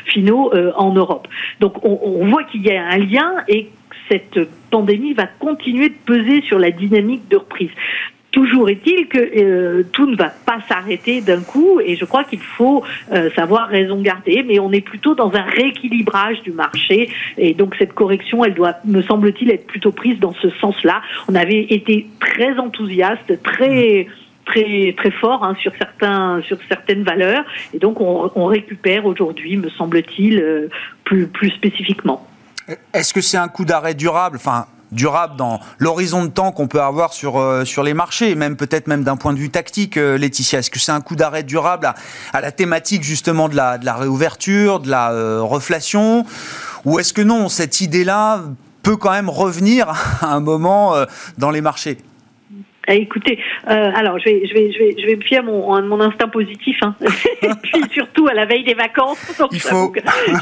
finaux 0.04 0.52
en 0.76 0.92
Europe. 0.92 1.26
Donc, 1.58 1.84
on, 1.84 1.98
on 2.22 2.26
voit 2.26 2.44
qu'il 2.44 2.62
y 2.64 2.70
a 2.70 2.86
un 2.96 2.98
lien 2.98 3.30
et 3.48 3.68
cette 4.08 4.38
pandémie 4.70 5.12
va 5.14 5.26
continuer 5.26 5.88
de 5.88 5.94
peser 6.04 6.42
sur 6.42 6.58
la 6.58 6.70
dynamique 6.70 7.28
de 7.28 7.36
reprise. 7.36 7.70
Toujours 8.32 8.68
est-il 8.68 9.08
que 9.08 9.18
euh, 9.18 9.82
tout 9.92 10.06
ne 10.06 10.14
va 10.14 10.28
pas 10.28 10.60
s'arrêter 10.68 11.20
d'un 11.20 11.40
coup 11.40 11.80
et 11.80 11.96
je 11.96 12.04
crois 12.04 12.22
qu'il 12.22 12.38
faut 12.38 12.84
euh, 13.12 13.28
savoir 13.32 13.68
raison 13.68 14.00
garder, 14.00 14.44
mais 14.46 14.60
on 14.60 14.70
est 14.70 14.82
plutôt 14.82 15.16
dans 15.16 15.34
un 15.34 15.42
rééquilibrage 15.42 16.40
du 16.42 16.52
marché 16.52 17.10
et 17.36 17.54
donc 17.54 17.74
cette 17.76 17.92
correction, 17.92 18.44
elle 18.44 18.54
doit, 18.54 18.76
me 18.84 19.02
semble-t-il, 19.02 19.50
être 19.50 19.66
plutôt 19.66 19.90
prise 19.90 20.20
dans 20.20 20.34
ce 20.34 20.48
sens-là. 20.48 21.02
On 21.28 21.34
avait 21.34 21.66
été 21.70 22.06
très 22.20 22.56
enthousiaste, 22.58 23.42
très 23.42 24.06
très 24.44 24.94
très 24.96 25.10
fort 25.10 25.44
hein, 25.44 25.56
sur 25.60 25.72
certains 25.76 26.40
sur 26.42 26.58
certaines 26.68 27.02
valeurs 27.02 27.44
et 27.74 27.78
donc 27.78 28.00
on, 28.00 28.44
récupère 28.44 29.06
aujourd'hui, 29.06 29.56
me 29.56 29.70
semble-t-il, 29.70 30.38
euh, 30.38 30.68
plus 31.02 31.26
plus 31.26 31.50
spécifiquement. 31.50 32.29
Est-ce 32.92 33.14
que 33.14 33.20
c'est 33.20 33.36
un 33.36 33.48
coup 33.48 33.64
d'arrêt 33.64 33.94
durable 33.94 34.36
Enfin, 34.36 34.66
durable 34.92 35.36
dans 35.36 35.60
l'horizon 35.78 36.24
de 36.24 36.30
temps 36.30 36.52
qu'on 36.52 36.66
peut 36.66 36.82
avoir 36.82 37.12
sur 37.12 37.38
euh, 37.38 37.64
les 37.84 37.94
marchés, 37.94 38.34
même 38.34 38.56
peut-être 38.56 38.86
même 38.86 39.04
d'un 39.04 39.16
point 39.16 39.32
de 39.32 39.38
vue 39.38 39.50
tactique, 39.50 39.96
euh, 39.96 40.18
Laetitia? 40.18 40.58
Est-ce 40.58 40.70
que 40.70 40.78
c'est 40.78 40.92
un 40.92 41.00
coup 41.00 41.16
d'arrêt 41.16 41.42
durable 41.42 41.92
à, 42.32 42.40
la 42.40 42.52
thématique 42.52 43.02
justement 43.02 43.48
de 43.48 43.56
la 43.56 43.78
de 43.78 43.84
la 43.84 43.94
réouverture, 43.94 44.80
de 44.80 44.90
la 44.90 45.12
euh, 45.12 45.40
reflation, 45.42 46.24
ou 46.84 46.98
est-ce 46.98 47.12
que 47.12 47.22
non, 47.22 47.48
cette 47.48 47.80
idée-là 47.80 48.42
peut 48.82 48.96
quand 48.96 49.12
même 49.12 49.30
revenir 49.30 49.88
à 50.20 50.34
un 50.34 50.40
moment 50.40 50.94
dans 51.38 51.50
les 51.50 51.60
marchés? 51.60 51.98
Eh, 52.90 53.02
écoutez, 53.02 53.38
euh, 53.68 53.90
alors 53.94 54.18
je 54.18 54.24
vais, 54.24 54.46
je 54.46 54.54
vais, 54.54 54.72
je 54.72 54.78
vais, 54.78 54.94
je 54.98 55.06
vais 55.06 55.16
me 55.16 55.22
fier 55.22 55.38
à 55.38 55.42
mon, 55.42 55.80
mon 55.82 56.00
instinct 56.00 56.28
positif, 56.28 56.76
hein. 56.82 56.94
et 57.42 57.48
puis 57.62 57.82
surtout 57.92 58.26
à 58.28 58.34
la 58.34 58.46
veille 58.46 58.64
des 58.64 58.74
vacances. 58.74 59.40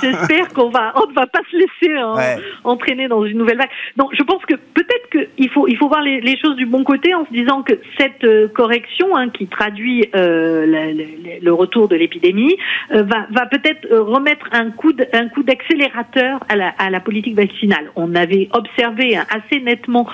J'espère 0.02 0.48
qu'on 0.54 0.70
va, 0.70 0.92
on 0.96 1.08
ne 1.08 1.14
va 1.14 1.26
pas 1.26 1.40
se 1.50 1.56
laisser 1.56 1.98
hein, 1.98 2.40
entraîner 2.64 3.08
dans 3.08 3.24
une 3.24 3.38
nouvelle 3.38 3.58
vague. 3.58 3.70
Non, 3.96 4.08
je 4.12 4.22
pense 4.22 4.44
que 4.44 4.54
peut-être 4.54 5.10
qu'il 5.10 5.50
faut, 5.50 5.68
il 5.68 5.76
faut 5.76 5.88
voir 5.88 6.02
les, 6.02 6.20
les, 6.20 6.38
choses 6.38 6.56
du 6.56 6.66
bon 6.66 6.84
côté 6.84 7.14
en 7.14 7.24
se 7.26 7.32
disant 7.32 7.62
que 7.62 7.74
cette 7.98 8.24
euh, 8.24 8.48
correction, 8.48 9.16
hein, 9.16 9.28
qui 9.30 9.46
traduit 9.46 10.08
euh, 10.14 10.66
le, 10.66 11.40
le, 11.42 11.52
retour 11.52 11.88
de 11.88 11.96
l'épidémie, 11.96 12.56
euh, 12.92 13.02
va, 13.02 13.26
va 13.30 13.46
peut-être 13.46 13.86
euh, 13.90 14.02
remettre 14.02 14.46
un 14.52 14.70
coup, 14.70 14.92
de, 14.92 15.06
un 15.12 15.28
coup 15.28 15.42
d'accélérateur 15.42 16.40
à 16.48 16.56
la, 16.56 16.68
à 16.78 16.90
la 16.90 17.00
politique 17.00 17.36
vaccinale. 17.36 17.90
On 17.96 18.14
avait 18.14 18.48
observé 18.52 19.16
assez 19.16 19.60
nettement 19.60 20.06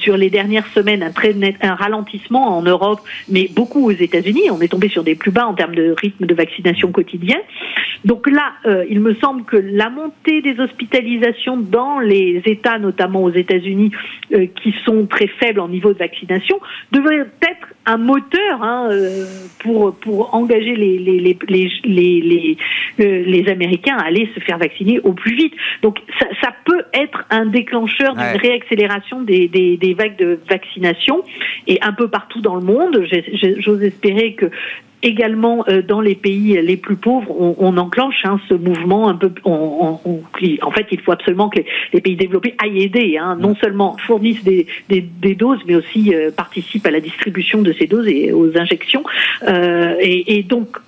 sur 0.00 0.16
les 0.16 0.30
dernières 0.30 0.66
semaines 0.68 1.02
un 1.02 1.10
très 1.10 1.32
net 1.34 1.56
un 1.62 1.69
ralentissement 1.74 2.56
en 2.56 2.62
Europe, 2.62 3.00
mais 3.28 3.48
beaucoup 3.54 3.86
aux 3.86 3.92
États-Unis. 3.92 4.50
On 4.50 4.60
est 4.60 4.68
tombé 4.68 4.88
sur 4.88 5.04
des 5.04 5.14
plus 5.14 5.30
bas 5.30 5.46
en 5.46 5.54
termes 5.54 5.74
de 5.74 5.94
rythme 5.96 6.26
de 6.26 6.34
vaccination 6.34 6.92
quotidien. 6.92 7.36
Donc 8.04 8.28
là, 8.28 8.52
euh, 8.66 8.84
il 8.88 9.00
me 9.00 9.14
semble 9.16 9.44
que 9.44 9.56
la 9.56 9.90
montée 9.90 10.40
des 10.42 10.58
hospitalisations 10.58 11.56
dans 11.58 12.00
les 12.00 12.42
États, 12.46 12.78
notamment 12.78 13.22
aux 13.22 13.32
États-Unis, 13.32 13.90
euh, 14.32 14.46
qui 14.62 14.74
sont 14.84 15.06
très 15.06 15.26
faibles 15.26 15.60
en 15.60 15.68
niveau 15.68 15.92
de 15.92 15.98
vaccination, 15.98 16.58
devrait 16.92 17.26
être 17.42 17.68
un 17.86 17.96
moteur 17.96 18.62
hein, 18.62 18.88
euh, 18.90 19.24
pour 19.60 19.94
pour 19.96 20.34
engager 20.34 20.76
les 20.76 20.98
les 20.98 21.18
les 21.20 21.38
les 21.84 22.56
les, 22.98 23.24
les, 23.24 23.48
Américains 23.48 23.96
à 23.96 24.06
aller 24.06 24.28
se 24.34 24.40
faire 24.40 24.58
vacciner 24.58 25.00
au 25.00 25.12
plus 25.12 25.34
vite. 25.34 25.54
Donc 25.82 25.98
ça, 26.18 26.26
ça 26.42 26.52
peut 26.64 26.84
être 26.92 27.24
un 27.30 27.46
déclencheur 27.46 28.14
d'une 28.14 28.40
réaccélération 28.40 29.22
des, 29.22 29.48
des, 29.48 29.76
des 29.76 29.94
vagues 29.94 30.16
de 30.16 30.38
vaccination 30.48 31.24
et 31.66 31.78
un 31.82 31.92
peu 31.92 32.08
partout 32.08 32.40
dans 32.40 32.54
le 32.54 32.62
monde. 32.62 33.06
J'ose 33.58 33.82
espérer 33.82 34.34
que 34.34 34.50
également 35.02 35.64
euh, 35.68 35.82
dans 35.82 36.00
les 36.00 36.14
pays 36.14 36.60
les 36.62 36.76
plus 36.76 36.96
pauvres, 36.96 37.30
on, 37.38 37.54
on 37.58 37.76
enclenche 37.76 38.24
hein, 38.24 38.40
ce 38.48 38.54
mouvement 38.54 39.08
un 39.08 39.14
peu. 39.14 39.32
On, 39.44 39.98
on, 40.04 40.20
en 40.62 40.70
fait, 40.70 40.86
il 40.90 41.00
faut 41.00 41.12
absolument 41.12 41.48
que 41.48 41.60
les, 41.92 42.00
pays 42.00 42.16
développés 42.16 42.54
aillent 42.62 42.82
aider, 42.82 43.18
hein, 43.18 43.36
non 43.40 43.54
seulement 43.56 43.96
fournissent 43.98 44.44
des, 44.44 44.66
des, 44.88 45.00
des 45.00 45.34
doses, 45.34 45.60
mais 45.66 45.74
aussi 45.74 46.14
euh, 46.14 46.30
participent 46.30 46.86
à 46.86 46.90
la 46.90 47.00
distribution 47.00 47.62
de 47.62 47.72
ces 47.72 47.86
doses 47.86 48.08
et 48.08 48.32
aux 48.32 48.56
injections. 48.56 49.04
Euh, 49.48 49.96
et, 50.00 50.38
et 50.38 50.42
donc, 50.42 50.78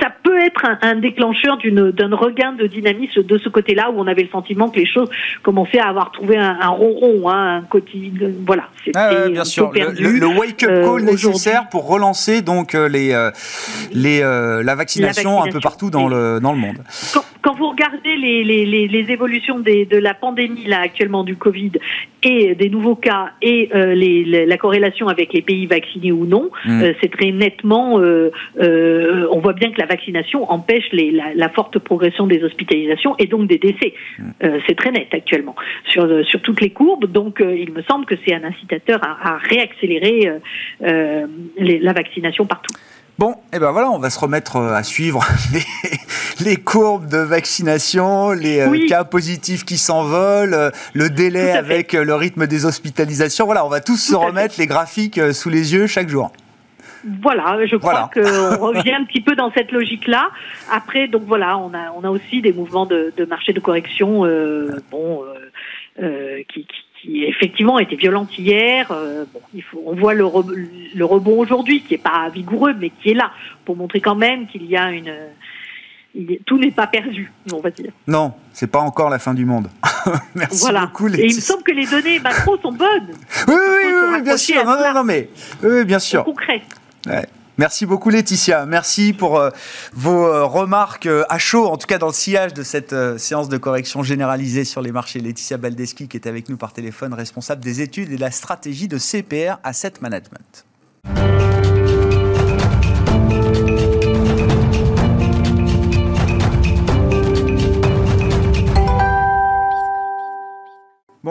ça 0.00 0.08
peut 0.22 0.38
être 0.38 0.66
un, 0.82 0.96
déclencheur 0.96 1.58
d'un 1.64 2.14
regain 2.14 2.52
de 2.52 2.66
dynamisme 2.66 3.22
de 3.22 3.38
ce 3.38 3.48
côté-là 3.48 3.90
où 3.90 3.98
on 3.98 4.06
avait 4.06 4.22
le 4.22 4.28
sentiment 4.28 4.68
que 4.68 4.78
les 4.78 4.86
choses 4.86 5.08
commençaient 5.42 5.78
à 5.78 5.88
avoir 5.88 6.12
trouvé 6.12 6.36
un, 6.36 6.58
un 6.60 6.68
ronron, 6.68 7.28
hein, 7.28 7.56
un 7.56 7.62
quotidien. 7.62 8.28
Voilà, 8.46 8.68
ah 8.94 9.28
bien 9.28 9.44
sûr. 9.44 9.72
le, 9.72 10.26
wake-up 10.26 10.70
euh, 10.70 10.84
call 10.84 11.04
nécessaire 11.04 11.68
pour 11.70 11.88
relancer 11.88 12.42
donc 12.42 12.74
euh, 12.74 12.88
les, 12.88 13.12
euh, 13.12 13.30
les 13.92 14.20
la 14.20 14.74
vaccination, 14.74 15.42
un 15.42 15.48
peu 15.48 15.60
partout 15.60 15.90
dans 15.90 16.08
le 16.08 16.38
dans 16.40 16.52
le 16.52 16.58
monde. 16.58 16.78
Quand, 17.42 17.54
vous 17.54 17.70
regardez 17.70 18.16
les, 18.16 18.44
les, 18.44 18.86
les, 18.86 19.12
évolutions 19.12 19.58
des, 19.60 19.86
de 19.86 19.96
la 19.96 20.12
pandémie 20.12 20.66
là 20.66 20.80
actuellement 20.80 21.24
du 21.24 21.36
Covid 21.36 21.72
et 22.22 22.54
des 22.54 22.68
nouveaux 22.68 22.96
cas 22.96 23.30
et 23.40 23.70
euh, 23.74 23.94
les, 23.94 24.46
la 24.46 24.56
corrélation 24.58 25.08
avec 25.08 25.32
les 25.32 25.40
pays 25.40 25.66
vaccinés 25.66 26.12
ou 26.12 26.26
non, 26.26 26.50
mm. 26.66 26.82
c'est 27.00 27.10
très 27.10 27.32
nettement. 27.32 27.98
Euh, 29.30 29.34
on 29.34 29.40
voit 29.40 29.52
bien 29.52 29.70
que 29.70 29.80
la 29.80 29.86
vaccination 29.86 30.50
empêche 30.50 30.90
les, 30.92 31.10
la, 31.10 31.34
la, 31.34 31.48
forte 31.48 31.78
progression 31.78 32.26
des 32.26 32.42
hospitalisations 32.42 33.14
et 33.18 33.26
donc 33.26 33.48
des 33.48 33.58
décès. 33.58 33.94
Mm. 34.18 34.30
c'est 34.66 34.76
très 34.76 34.90
net 34.90 35.08
actuellement 35.12 35.54
sur 35.88 36.26
sur 36.26 36.40
toutes 36.42 36.60
les 36.60 36.70
courbes. 36.70 37.06
Donc 37.06 37.40
il 37.40 37.72
me 37.72 37.82
semble 37.82 38.06
que 38.06 38.14
c'est 38.24 38.34
un 38.34 38.44
incitateur 38.44 39.00
à, 39.02 39.34
à 39.34 39.38
réaccélérer 39.38 40.30
la 40.80 41.92
vaccination 41.92 42.46
partout. 42.46 42.74
Bon, 43.20 43.32
et 43.32 43.56
eh 43.56 43.58
ben 43.58 43.70
voilà, 43.70 43.90
on 43.90 43.98
va 43.98 44.08
se 44.08 44.18
remettre 44.18 44.56
euh, 44.56 44.72
à 44.72 44.82
suivre 44.82 45.22
les, 46.40 46.56
courbes 46.56 47.06
de 47.06 47.18
vaccination, 47.18 48.30
les 48.30 48.60
euh, 48.60 48.88
cas 48.88 49.04
positifs 49.04 49.66
qui 49.66 49.76
s'envolent, 49.76 50.54
euh, 50.54 50.70
le 50.94 51.10
délai 51.10 51.52
avec 51.52 51.92
le 51.92 52.14
rythme 52.14 52.46
des 52.46 52.64
hospitalisations. 52.64 53.44
Voilà, 53.44 53.66
on 53.66 53.68
va 53.68 53.82
tous 53.82 53.98
se 53.98 54.14
remettre 54.14 54.54
les 54.56 54.66
graphiques 54.66 55.20
sous 55.34 55.50
les 55.50 55.74
yeux 55.74 55.86
chaque 55.86 56.08
jour. 56.08 56.32
Voilà, 57.22 57.64
je 57.66 57.76
crois 57.76 58.10
qu'on 58.12 58.20
revient 58.20 58.92
un 58.92 59.04
petit 59.04 59.20
peu 59.20 59.34
dans 59.34 59.50
cette 59.52 59.72
logique-là. 59.72 60.30
Après, 60.70 61.08
donc 61.08 61.22
voilà, 61.26 61.58
on 61.58 61.72
a, 61.74 61.92
on 61.96 62.04
a 62.04 62.10
aussi 62.10 62.42
des 62.42 62.52
mouvements 62.52 62.86
de, 62.86 63.12
marché 63.28 63.52
de 63.52 63.60
correction, 63.60 64.26
bon, 64.90 65.24
qui, 66.48 66.66
qui 67.00 67.24
effectivement 67.24 67.78
était 67.78 67.96
violente 67.96 68.36
hier. 68.38 68.90
Euh, 68.90 69.24
bon, 69.32 69.40
il 69.54 69.62
faut, 69.62 69.82
on 69.86 69.94
voit 69.94 70.14
le, 70.14 70.24
le 70.94 71.04
rebond 71.04 71.38
aujourd'hui 71.38 71.82
qui 71.82 71.94
est 71.94 71.98
pas 71.98 72.28
vigoureux, 72.32 72.74
mais 72.78 72.90
qui 72.90 73.10
est 73.10 73.14
là 73.14 73.30
pour 73.64 73.76
montrer 73.76 74.00
quand 74.00 74.14
même 74.14 74.46
qu'il 74.46 74.66
y 74.66 74.76
a 74.76 74.90
une 74.90 75.12
tout 76.44 76.58
n'est 76.58 76.72
pas 76.72 76.88
perdu, 76.88 77.32
on 77.52 77.60
va 77.60 77.70
dire. 77.70 77.92
Non, 78.08 78.32
c'est 78.52 78.66
pas 78.66 78.80
encore 78.80 79.10
la 79.10 79.20
fin 79.20 79.32
du 79.32 79.44
monde. 79.44 79.68
Merci 80.34 80.72
beaucoup. 80.72 81.06
Et 81.08 81.26
il 81.26 81.36
me 81.36 81.40
semble 81.40 81.62
que 81.62 81.70
les 81.70 81.86
données 81.86 82.18
macro 82.18 82.56
sont 82.58 82.72
bonnes. 82.72 83.12
Oui, 83.46 83.54
oui, 83.54 83.92
oui, 84.14 84.22
bien 84.22 84.36
sûr. 84.36 84.64
Non, 84.64 84.76
non, 84.76 84.92
non, 84.92 85.04
mais 85.04 85.28
oui, 85.62 85.84
bien 85.84 86.00
sûr. 86.00 86.24
concret. 86.24 86.62
Merci 87.60 87.84
beaucoup 87.84 88.08
Laetitia. 88.08 88.64
Merci 88.64 89.12
pour 89.12 89.38
euh, 89.38 89.50
vos 89.92 90.24
euh, 90.24 90.46
remarques 90.46 91.04
euh, 91.04 91.24
à 91.28 91.36
chaud, 91.36 91.66
en 91.66 91.76
tout 91.76 91.86
cas 91.86 91.98
dans 91.98 92.06
le 92.06 92.14
sillage 92.14 92.54
de 92.54 92.62
cette 92.62 92.94
séance 93.18 93.50
de 93.50 93.58
correction 93.58 94.02
généralisée 94.02 94.64
sur 94.64 94.80
les 94.80 94.92
marchés. 94.92 95.20
Laetitia 95.20 95.58
Baldeschi 95.58 96.08
qui 96.08 96.16
est 96.16 96.26
avec 96.26 96.48
nous 96.48 96.56
par 96.56 96.72
téléphone, 96.72 97.12
responsable 97.12 97.62
des 97.62 97.82
études 97.82 98.12
et 98.12 98.16
de 98.16 98.20
la 98.20 98.30
stratégie 98.30 98.88
de 98.88 98.96
CPR 98.96 99.58
Asset 99.62 99.92
Management. 100.00 100.64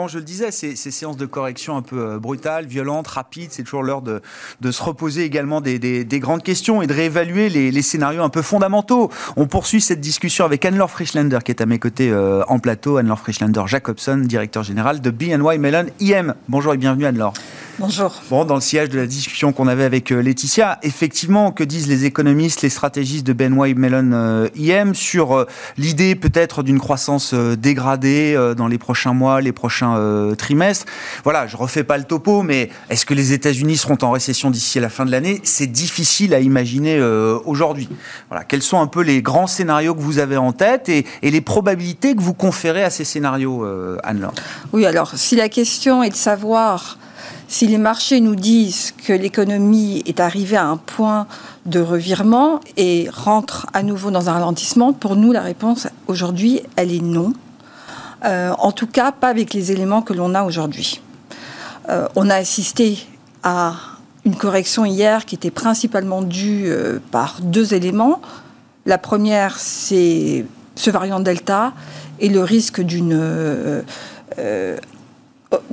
Bon, 0.00 0.08
je 0.08 0.16
le 0.16 0.24
disais, 0.24 0.50
ces, 0.50 0.76
ces, 0.76 0.90
séances 0.90 1.18
de 1.18 1.26
correction 1.26 1.76
un 1.76 1.82
peu 1.82 1.98
euh, 1.98 2.18
brutales, 2.18 2.64
violentes, 2.64 3.06
rapides, 3.06 3.50
c'est 3.52 3.64
toujours 3.64 3.82
l'heure 3.82 4.00
de, 4.00 4.22
de, 4.62 4.70
se 4.70 4.82
reposer 4.82 5.24
également 5.24 5.60
des, 5.60 5.78
des, 5.78 6.04
des, 6.06 6.20
grandes 6.20 6.42
questions 6.42 6.80
et 6.80 6.86
de 6.86 6.94
réévaluer 6.94 7.50
les, 7.50 7.70
les, 7.70 7.82
scénarios 7.82 8.22
un 8.22 8.30
peu 8.30 8.40
fondamentaux. 8.40 9.10
On 9.36 9.46
poursuit 9.46 9.82
cette 9.82 10.00
discussion 10.00 10.46
avec 10.46 10.64
Anne-Laure 10.64 10.90
Frischlander 10.90 11.40
qui 11.44 11.52
est 11.52 11.60
à 11.60 11.66
mes 11.66 11.78
côtés 11.78 12.10
euh, 12.10 12.42
en 12.48 12.58
plateau. 12.60 12.96
Anne-Laure 12.96 13.18
Frischlander 13.18 13.60
Jacobson, 13.66 14.16
directeur 14.16 14.62
général 14.62 15.02
de 15.02 15.10
BNY 15.10 15.58
Mellon 15.58 15.84
IM. 16.00 16.34
Bonjour 16.48 16.72
et 16.72 16.78
bienvenue 16.78 17.04
Anne-Laure. 17.04 17.34
Bonjour. 17.78 18.22
Bon, 18.30 18.46
dans 18.46 18.54
le 18.54 18.60
sillage 18.62 18.88
de 18.88 18.98
la 18.98 19.06
discussion 19.06 19.52
qu'on 19.52 19.68
avait 19.68 19.84
avec 19.84 20.12
euh, 20.12 20.22
Laetitia, 20.22 20.78
effectivement, 20.82 21.52
que 21.52 21.64
disent 21.64 21.88
les 21.88 22.06
économistes, 22.06 22.62
les 22.62 22.70
stratégistes 22.70 23.26
de 23.26 23.34
BNY 23.34 23.74
Mellon 23.74 24.48
IM 24.56 24.94
sur 24.94 25.46
l'idée 25.76 26.14
peut-être 26.14 26.62
d'une 26.62 26.78
croissance 26.78 27.34
dégradée 27.34 28.54
dans 28.56 28.66
les 28.66 28.78
prochains 28.78 29.12
mois, 29.12 29.42
les 29.42 29.52
prochains 29.52 29.89
euh, 29.96 30.34
trimestre. 30.34 30.86
Voilà, 31.24 31.46
je 31.46 31.56
refais 31.56 31.84
pas 31.84 31.98
le 31.98 32.04
topo, 32.04 32.42
mais 32.42 32.70
est-ce 32.88 33.06
que 33.06 33.14
les 33.14 33.32
États-Unis 33.32 33.76
seront 33.76 33.98
en 34.02 34.10
récession 34.10 34.50
d'ici 34.50 34.78
à 34.78 34.80
la 34.82 34.88
fin 34.88 35.04
de 35.04 35.10
l'année? 35.10 35.40
C'est 35.44 35.66
difficile 35.66 36.34
à 36.34 36.40
imaginer 36.40 36.96
euh, 36.98 37.38
aujourd'hui. 37.44 37.88
Voilà, 38.28 38.44
quels 38.44 38.62
sont 38.62 38.80
un 38.80 38.86
peu 38.86 39.02
les 39.02 39.22
grands 39.22 39.46
scénarios 39.46 39.94
que 39.94 40.00
vous 40.00 40.18
avez 40.18 40.36
en 40.36 40.52
tête 40.52 40.88
et, 40.88 41.04
les 41.22 41.40
probabilités 41.40 42.14
que 42.14 42.20
vous 42.20 42.34
conférez 42.34 42.82
à 42.82 42.90
ces 42.90 43.04
scénarios, 43.04 43.64
euh, 43.64 43.98
Anne-Laure? 44.02 44.34
Oui, 44.72 44.84
alors 44.84 45.12
si 45.14 45.36
la 45.36 45.48
question 45.48 46.02
est 46.02 46.10
de 46.10 46.16
savoir 46.16 46.98
si 47.50 47.66
les 47.66 47.78
marchés 47.78 48.20
nous 48.20 48.36
disent 48.36 48.92
que 49.06 49.12
l'économie 49.12 50.02
est 50.06 50.20
arrivée 50.20 50.56
à 50.56 50.66
un 50.66 50.76
point 50.76 51.26
de 51.66 51.80
revirement 51.80 52.60
et 52.76 53.08
rentre 53.12 53.66
à 53.72 53.82
nouveau 53.82 54.10
dans 54.10 54.28
un 54.28 54.34
ralentissement, 54.34 54.92
pour 54.92 55.16
nous, 55.16 55.32
la 55.32 55.42
réponse 55.42 55.88
aujourd'hui, 56.06 56.60
elle 56.76 56.94
est 56.94 57.02
non. 57.02 57.32
Euh, 58.24 58.52
en 58.58 58.72
tout 58.72 58.86
cas, 58.86 59.12
pas 59.12 59.28
avec 59.28 59.54
les 59.54 59.72
éléments 59.72 60.02
que 60.02 60.12
l'on 60.12 60.34
a 60.34 60.44
aujourd'hui. 60.44 61.00
Euh, 61.88 62.06
on 62.16 62.28
a 62.28 62.34
assisté 62.34 63.06
à 63.42 63.74
une 64.24 64.36
correction 64.36 64.84
hier 64.84 65.24
qui 65.24 65.34
était 65.34 65.50
principalement 65.50 66.22
due 66.22 66.64
euh, 66.66 66.98
par 67.10 67.38
deux 67.40 67.74
éléments. 67.74 68.20
La 68.84 68.98
première, 68.98 69.58
c'est 69.58 70.44
ce 70.74 70.90
variant 70.90 71.20
Delta 71.20 71.72
et 72.18 72.28
le 72.28 72.42
risque 72.42 72.80
d'une 72.80 73.82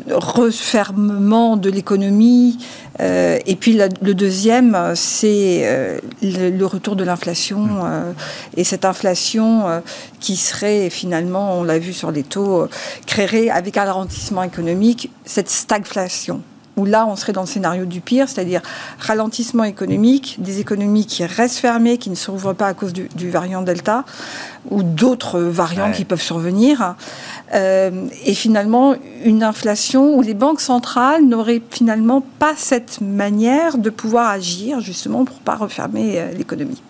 refermement 0.09 1.57
de 1.57 1.69
l'économie. 1.69 2.57
Euh, 2.99 3.37
et 3.45 3.55
puis 3.55 3.73
le 3.73 4.13
deuxième, 4.13 4.93
c'est 4.95 5.61
euh, 5.65 5.99
le, 6.21 6.65
retour 6.65 6.95
de 6.95 7.03
l'inflation. 7.03 7.59
Mmh. 7.59 7.81
Euh, 7.83 8.11
et 8.55 8.63
cette 8.63 8.85
inflation 8.85 9.81
qui 10.19 10.35
serait 10.35 10.89
finalement, 10.89 11.59
on 11.59 11.63
l'a 11.63 11.79
vu 11.79 11.93
sur 11.93 12.11
les 12.11 12.23
taux, 12.23 12.67
créerait 13.05 13.49
avec 13.49 13.77
un 13.77 13.85
ralentissement 13.85 14.43
économique 14.43 15.11
cette 15.25 15.49
stagflation 15.49 16.41
où 16.77 16.85
là, 16.85 17.05
on 17.07 17.15
serait 17.15 17.33
dans 17.33 17.41
le 17.41 17.47
scénario 17.47 17.85
du 17.85 18.01
pire, 18.01 18.29
c'est-à-dire 18.29 18.61
ralentissement 18.99 19.63
économique, 19.63 20.35
des 20.39 20.59
économies 20.59 21.05
qui 21.05 21.25
restent 21.25 21.57
fermées, 21.57 21.97
qui 21.97 22.09
ne 22.09 22.15
s'ouvrent 22.15 22.53
pas 22.53 22.67
à 22.67 22.73
cause 22.73 22.93
du, 22.93 23.29
variant 23.29 23.63
Delta, 23.63 24.05
ou 24.69 24.83
d'autres 24.83 25.39
variants 25.39 25.91
qui 25.91 26.05
peuvent 26.05 26.21
survenir. 26.21 26.95
Euh, 27.53 28.07
et 28.25 28.33
finalement 28.33 28.95
une 29.23 29.41
inflation 29.41 30.15
où 30.15 30.21
les 30.21 30.33
banques 30.33 30.61
centrales 30.61 31.23
n'auraient 31.23 31.61
finalement 31.69 32.21
pas 32.39 32.53
cette 32.57 32.99
manière 33.01 33.77
de 33.77 33.89
pouvoir 33.89 34.29
agir 34.29 34.81
justement 34.81 35.25
pour 35.25 35.37
pas 35.37 35.55
refermer 35.55 36.19
euh, 36.19 36.31
l'économie. 36.33 36.81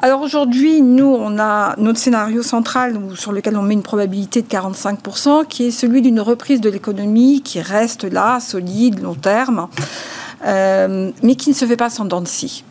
Alors 0.00 0.20
aujourd'hui, 0.20 0.82
nous, 0.82 1.06
on 1.06 1.38
a 1.38 1.74
notre 1.78 1.98
scénario 1.98 2.42
central 2.42 2.98
sur 3.14 3.32
lequel 3.32 3.56
on 3.56 3.62
met 3.62 3.74
une 3.74 3.82
probabilité 3.82 4.42
de 4.42 4.46
45%, 4.46 5.46
qui 5.46 5.64
est 5.64 5.70
celui 5.70 6.02
d'une 6.02 6.20
reprise 6.20 6.60
de 6.60 6.68
l'économie 6.68 7.40
qui 7.42 7.60
reste 7.60 8.04
là, 8.04 8.38
solide, 8.40 9.00
long 9.00 9.14
terme, 9.14 9.68
euh, 10.44 11.10
mais 11.22 11.34
qui 11.34 11.50
ne 11.50 11.54
se 11.54 11.64
fait 11.64 11.76
pas 11.76 11.88
sans 11.88 12.04
dents 12.04 12.20
de 12.20 12.28
scie. 12.28 12.64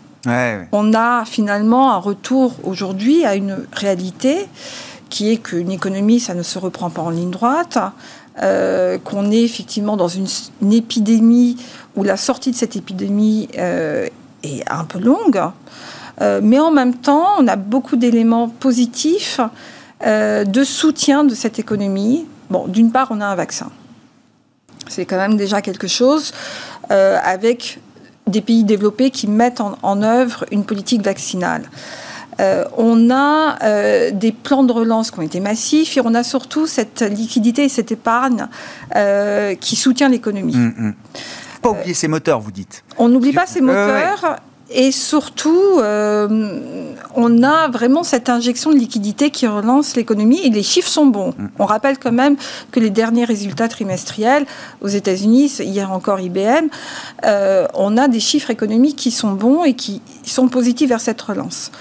On 0.71 0.93
a 0.93 1.23
finalement 1.25 1.91
un 1.91 1.97
retour 1.97 2.55
aujourd'hui 2.63 3.25
à 3.25 3.35
une 3.35 3.57
réalité 3.71 4.47
qui 5.09 5.31
est 5.31 5.37
qu'une 5.37 5.71
économie, 5.71 6.19
ça 6.19 6.33
ne 6.33 6.41
se 6.43 6.57
reprend 6.57 6.89
pas 6.89 7.03
en 7.03 7.11
ligne 7.11 7.29
droite, 7.29 7.77
euh, 8.41 8.97
qu'on 8.97 9.31
est 9.31 9.43
effectivement 9.43 9.97
dans 9.97 10.07
une, 10.07 10.27
épidémie 10.71 11.57
où 11.95 12.03
la 12.03 12.17
sortie 12.17 12.51
de 12.51 12.55
cette 12.55 12.75
épidémie 12.75 13.49
euh, 13.57 14.07
est 14.43 14.69
un 14.69 14.83
peu 14.83 14.99
longue, 14.99 15.41
euh, 16.21 16.39
mais 16.43 16.59
en 16.59 16.71
même 16.71 16.95
temps, 16.95 17.27
on 17.39 17.47
a 17.47 17.55
beaucoup 17.55 17.95
d'éléments 17.95 18.49
positifs 18.49 19.39
de 20.05 20.63
soutien 20.63 21.23
de 21.23 21.33
cette 21.33 21.57
économie. 21.57 22.27
Bon, 22.51 22.67
d'une 22.67 22.91
part, 22.91 23.07
on 23.09 23.21
a 23.21 23.25
un 23.25 23.33
vaccin. 23.35 23.71
C'est 24.87 25.05
quand 25.05 25.17
même 25.17 25.35
déjà 25.35 25.61
quelque 25.61 25.87
chose 25.87 26.31
avec 26.89 27.79
des 28.27 28.41
pays 28.41 28.63
développés 28.63 29.09
qui 29.09 29.25
mettent 29.27 29.61
en, 29.61 29.77
en 29.81 30.03
œuvre 30.03 30.45
une 30.51 30.63
politique 30.63 31.01
vaccinale. 31.01 31.63
Euh, 32.39 32.65
on 32.77 33.09
a 33.11 33.57
euh, 33.63 34.11
des 34.11 34.31
plans 34.31 34.63
de 34.63 34.73
relance 34.73 35.11
qui 35.11 35.19
ont 35.19 35.23
été 35.23 35.39
massifs 35.39 35.95
et 35.95 36.01
on 36.03 36.13
a 36.13 36.23
surtout 36.23 36.67
cette 36.67 37.01
liquidité 37.01 37.63
et 37.63 37.69
cette 37.69 37.91
épargne 37.91 38.47
euh, 38.95 39.55
qui 39.55 39.75
soutient 39.75 40.09
l'économie. 40.09 40.55
Hum, 40.55 40.73
hum. 40.77 40.93
Pas 41.61 41.69
oublier 41.69 41.93
ces 41.93 42.07
moteurs, 42.07 42.39
vous 42.41 42.51
dites. 42.51 42.83
On 42.97 43.07
n'oublie 43.07 43.33
pas 43.33 43.45
ces 43.45 43.61
moteurs. 43.61 44.37
Et 44.77 44.91
surtout, 44.91 45.79
euh, 45.79 46.87
on 47.15 47.43
a 47.43 47.69
vraiment 47.69 48.03
cette 48.03 48.27
injection 48.27 48.71
de 48.71 48.75
liquidité 48.75 49.29
qui 49.29 49.47
relance 49.47 49.95
l'économie 49.95 50.41
et 50.43 50.49
les 50.49 50.63
chiffres 50.63 50.89
sont 50.89 51.05
bons. 51.05 51.33
Mm. 51.37 51.47
On 51.59 51.65
rappelle 51.65 51.97
quand 51.97 52.11
même 52.11 52.35
que 52.71 52.81
les 52.81 52.89
derniers 52.89 53.23
résultats 53.23 53.69
trimestriels 53.69 54.45
aux 54.81 54.89
États-Unis, 54.89 55.59
hier 55.59 55.93
encore 55.93 56.19
IBM, 56.19 56.67
euh, 57.23 57.67
on 57.73 57.95
a 57.95 58.09
des 58.09 58.19
chiffres 58.19 58.49
économiques 58.49 58.97
qui 58.97 59.11
sont 59.11 59.31
bons 59.31 59.63
et 59.63 59.75
qui 59.75 60.01
sont 60.23 60.49
positifs 60.49 60.89
vers 60.89 60.99
cette 60.99 61.21
relance. 61.21 61.71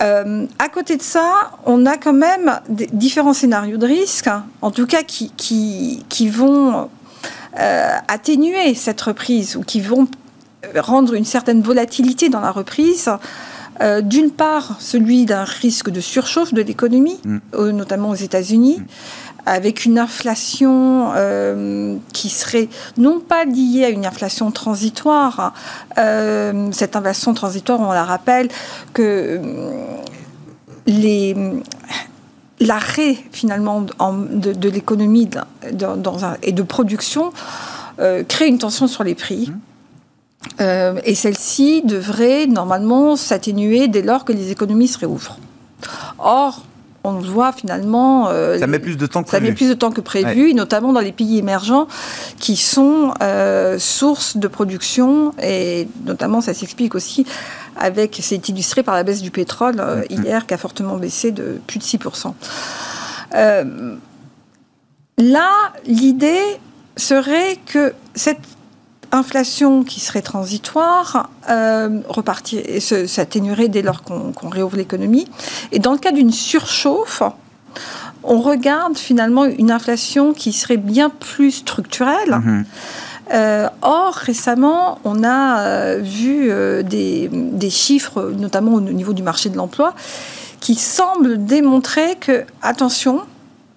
Euh, 0.00 0.46
à 0.58 0.70
côté 0.70 0.96
de 0.96 1.02
ça, 1.02 1.50
on 1.66 1.84
a 1.84 1.98
quand 1.98 2.14
même 2.14 2.58
des 2.70 2.86
différents 2.86 3.34
scénarios 3.34 3.76
de 3.76 3.86
risque, 3.86 4.30
en 4.62 4.70
tout 4.70 4.86
cas 4.86 5.02
qui, 5.02 5.30
qui, 5.36 6.06
qui 6.08 6.30
vont 6.30 6.88
atténuer 8.08 8.74
cette 8.74 9.02
reprise 9.02 9.56
ou 9.56 9.60
qui 9.60 9.82
vont 9.82 10.08
rendre 10.76 11.14
une 11.14 11.24
certaine 11.24 11.62
volatilité 11.62 12.28
dans 12.28 12.40
la 12.40 12.50
reprise. 12.50 13.10
D'une 14.02 14.30
part, 14.30 14.76
celui 14.80 15.24
d'un 15.24 15.42
risque 15.42 15.90
de 15.90 16.00
surchauffe 16.00 16.54
de 16.54 16.62
l'économie, 16.62 17.18
mm. 17.24 17.70
notamment 17.70 18.10
aux 18.10 18.14
États-Unis. 18.14 18.78
Mm 18.78 18.84
avec 19.46 19.84
une 19.84 19.98
inflation 19.98 21.12
euh, 21.16 21.96
qui 22.12 22.28
serait 22.28 22.68
non 22.96 23.20
pas 23.20 23.44
liée 23.44 23.84
à 23.84 23.88
une 23.88 24.06
inflation 24.06 24.50
transitoire. 24.50 25.52
Euh, 25.98 26.68
cette 26.72 26.96
inflation 26.96 27.34
transitoire, 27.34 27.80
on 27.80 27.92
la 27.92 28.04
rappelle, 28.04 28.48
que 28.94 29.40
euh, 30.88 31.60
l'arrêt 32.60 33.16
finalement 33.32 33.82
de, 33.82 34.68
l'économie 34.68 35.28
et 36.42 36.52
de 36.52 36.62
production 36.62 37.32
crée 38.28 38.48
une 38.48 38.58
tension 38.58 38.86
sur 38.86 39.04
les 39.04 39.14
prix. 39.14 39.50
Mmh. 39.50 39.71
Et 40.58 41.14
celle-ci 41.14 41.82
devrait 41.82 42.46
normalement 42.46 43.16
s'atténuer 43.16 43.88
dès 43.88 44.02
lors 44.02 44.24
que 44.24 44.32
les 44.32 44.50
économies 44.50 44.88
se 44.88 44.98
réouvrent. 44.98 45.38
Or, 46.18 46.62
on 47.04 47.14
voit 47.14 47.52
finalement. 47.52 48.28
Euh, 48.28 48.58
ça 48.58 48.66
met 48.66 48.78
plus 48.78 48.96
de 48.96 49.06
temps 49.06 49.22
que 49.22 49.28
prévu. 49.28 49.46
Ça 49.46 49.50
met 49.50 49.56
plus 49.56 49.68
de 49.68 49.74
temps 49.74 49.90
que 49.90 50.00
prévu, 50.00 50.54
notamment 50.54 50.92
dans 50.92 51.00
les 51.00 51.12
pays 51.12 51.38
émergents 51.38 51.88
qui 52.38 52.56
sont 52.56 53.14
euh, 53.22 53.78
source 53.78 54.36
de 54.36 54.48
production 54.48 55.32
et 55.42 55.88
notamment 56.04 56.40
ça 56.40 56.54
s'explique 56.54 56.94
aussi 56.94 57.26
avec, 57.76 58.18
c'est 58.22 58.48
illustré 58.48 58.82
par 58.82 58.94
la 58.94 59.02
baisse 59.02 59.22
du 59.22 59.30
pétrole 59.30 59.76
euh, 59.80 60.02
mm-hmm. 60.02 60.24
hier 60.24 60.46
qui 60.46 60.54
a 60.54 60.58
fortement 60.58 60.96
baissé 60.96 61.32
de 61.32 61.60
plus 61.66 61.78
de 61.78 61.84
6%. 61.84 62.32
là, 65.18 65.50
l'idée 65.86 66.42
serait 66.96 67.58
que 67.66 67.94
cette 68.14 68.40
inflation 69.12 69.84
qui 69.84 70.00
serait 70.00 70.22
transitoire 70.22 71.30
euh, 71.48 72.00
repartir, 72.08 72.62
s'atténuerait 72.80 73.68
dès 73.68 73.82
lors 73.82 74.02
qu'on 74.02 74.48
réouvre 74.48 74.76
l'économie. 74.76 75.28
Et 75.70 75.78
dans 75.78 75.92
le 75.92 75.98
cas 75.98 76.12
d'une 76.12 76.32
surchauffe, 76.32 77.22
on 78.24 78.40
regarde 78.40 78.96
finalement 78.96 79.44
une 79.44 79.70
inflation 79.70 80.32
qui 80.32 80.52
serait 80.52 80.78
bien 80.78 81.10
plus 81.10 81.52
structurelle. 81.52 82.30
Mm-hmm. 82.30 82.64
Euh, 83.34 83.68
or, 83.82 84.14
récemment, 84.14 84.98
on 85.04 85.22
a 85.24 85.60
euh, 85.60 86.00
vu 86.02 86.50
des, 86.84 87.28
des, 87.32 87.70
chiffres, 87.70 88.32
notamment 88.36 88.74
au 88.74 88.80
niveau 88.80 89.12
du 89.12 89.22
marché 89.22 89.48
de 89.48 89.56
l'emploi, 89.56 89.94
qui 90.60 90.74
semblent 90.74 91.44
démontrer 91.44 92.16
que, 92.20 92.44
attention, 92.62 93.22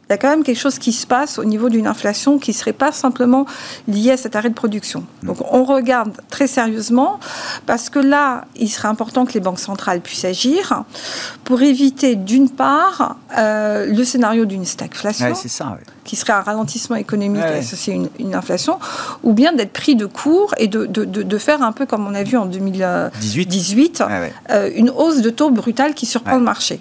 il 0.09 0.11
y 0.11 0.13
a 0.13 0.17
quand 0.17 0.29
même 0.29 0.43
quelque 0.43 0.59
chose 0.59 0.77
qui 0.77 0.91
se 0.91 1.07
passe 1.07 1.39
au 1.39 1.45
niveau 1.45 1.69
d'une 1.69 1.87
inflation 1.87 2.37
qui 2.37 2.51
ne 2.51 2.55
serait 2.55 2.73
pas 2.73 2.91
simplement 2.91 3.45
liée 3.87 4.11
à 4.11 4.17
cet 4.17 4.35
arrêt 4.35 4.49
de 4.49 4.53
production. 4.53 5.03
Donc 5.23 5.37
on 5.51 5.63
regarde 5.63 6.11
très 6.29 6.45
sérieusement 6.45 7.19
parce 7.65 7.89
que 7.89 7.97
là, 7.97 8.45
il 8.55 8.69
serait 8.69 8.87
important 8.87 9.25
que 9.25 9.33
les 9.33 9.39
banques 9.39 9.59
centrales 9.59 10.01
puissent 10.01 10.25
agir 10.25 10.83
pour 11.43 11.61
éviter 11.63 12.15
d'une 12.15 12.49
part 12.49 13.17
euh, 13.37 13.87
le 13.87 14.03
scénario 14.03 14.45
d'une 14.45 14.65
stagflation, 14.65 15.33
qui 16.03 16.15
serait 16.15 16.33
un 16.33 16.41
ralentissement 16.41 16.97
économique 16.97 17.41
associé 17.41 17.93
à 17.93 17.97
une, 18.19 18.35
inflation, 18.35 18.79
ou 19.23 19.33
bien 19.33 19.53
d'être 19.53 19.73
pris 19.73 19.95
de 19.95 20.05
court 20.05 20.53
et 20.57 20.67
de, 20.67 20.85
de, 20.85 21.03
de, 21.05 21.37
faire 21.37 21.63
un 21.63 21.71
peu 21.71 21.85
comme 21.85 22.05
on 22.05 22.13
a 22.13 22.23
vu 22.23 22.37
en 22.37 22.45
2018, 22.45 24.03
euh, 24.51 24.69
une 24.75 24.91
hausse 24.91 25.21
de 25.21 25.29
taux 25.31 25.49
brutale 25.49 25.95
qui 25.95 26.05
surprend 26.05 26.35
le 26.35 26.43
marché. 26.43 26.79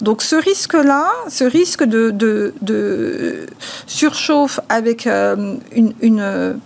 Donc 0.00 0.22
ce 0.22 0.36
risque-là, 0.36 1.08
ce 1.28 1.44
risque 1.44 1.84
de, 1.84 3.46
surchauffe 3.86 4.60
avec 4.68 5.06
euh, 5.06 5.56
une, 5.72 6.58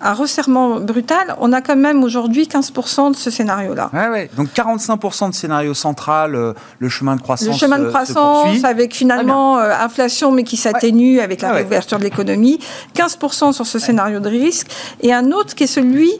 un 0.00 0.14
resserrement 0.14 0.78
brutal, 0.78 1.36
on 1.40 1.52
a 1.52 1.60
quand 1.60 1.76
même 1.76 2.04
aujourd'hui 2.04 2.44
15% 2.44 3.12
de 3.12 3.16
ce 3.16 3.30
scénario-là. 3.30 3.90
Ouais, 3.92 4.30
Donc 4.36 4.48
45% 4.54 5.30
de 5.30 5.34
scénario 5.34 5.74
central, 5.74 6.34
euh, 6.34 6.52
le 6.78 6.88
chemin 6.88 7.16
de 7.16 7.20
croissance. 7.20 7.48
Le 7.48 7.54
chemin 7.54 7.78
de 7.78 7.86
euh, 7.86 7.88
croissance 7.88 8.64
avec 8.64 8.94
finalement 8.94 9.58
inflation 9.58 10.30
mais 10.30 10.44
qui 10.44 10.56
s'atténue 10.56 11.20
avec 11.20 11.42
la 11.42 11.52
réouverture 11.52 11.98
de 11.98 12.04
l'économie. 12.04 12.60
15% 12.94 13.52
sur 13.52 13.66
ce 13.66 13.78
scénario 13.78 14.20
de 14.20 14.28
risque. 14.28 14.68
Et 15.00 15.12
un 15.12 15.32
autre 15.32 15.54
qui 15.54 15.64
est 15.64 15.68
celui 15.68 16.12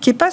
qui 0.00 0.10
est 0.10 0.14
pas 0.14 0.30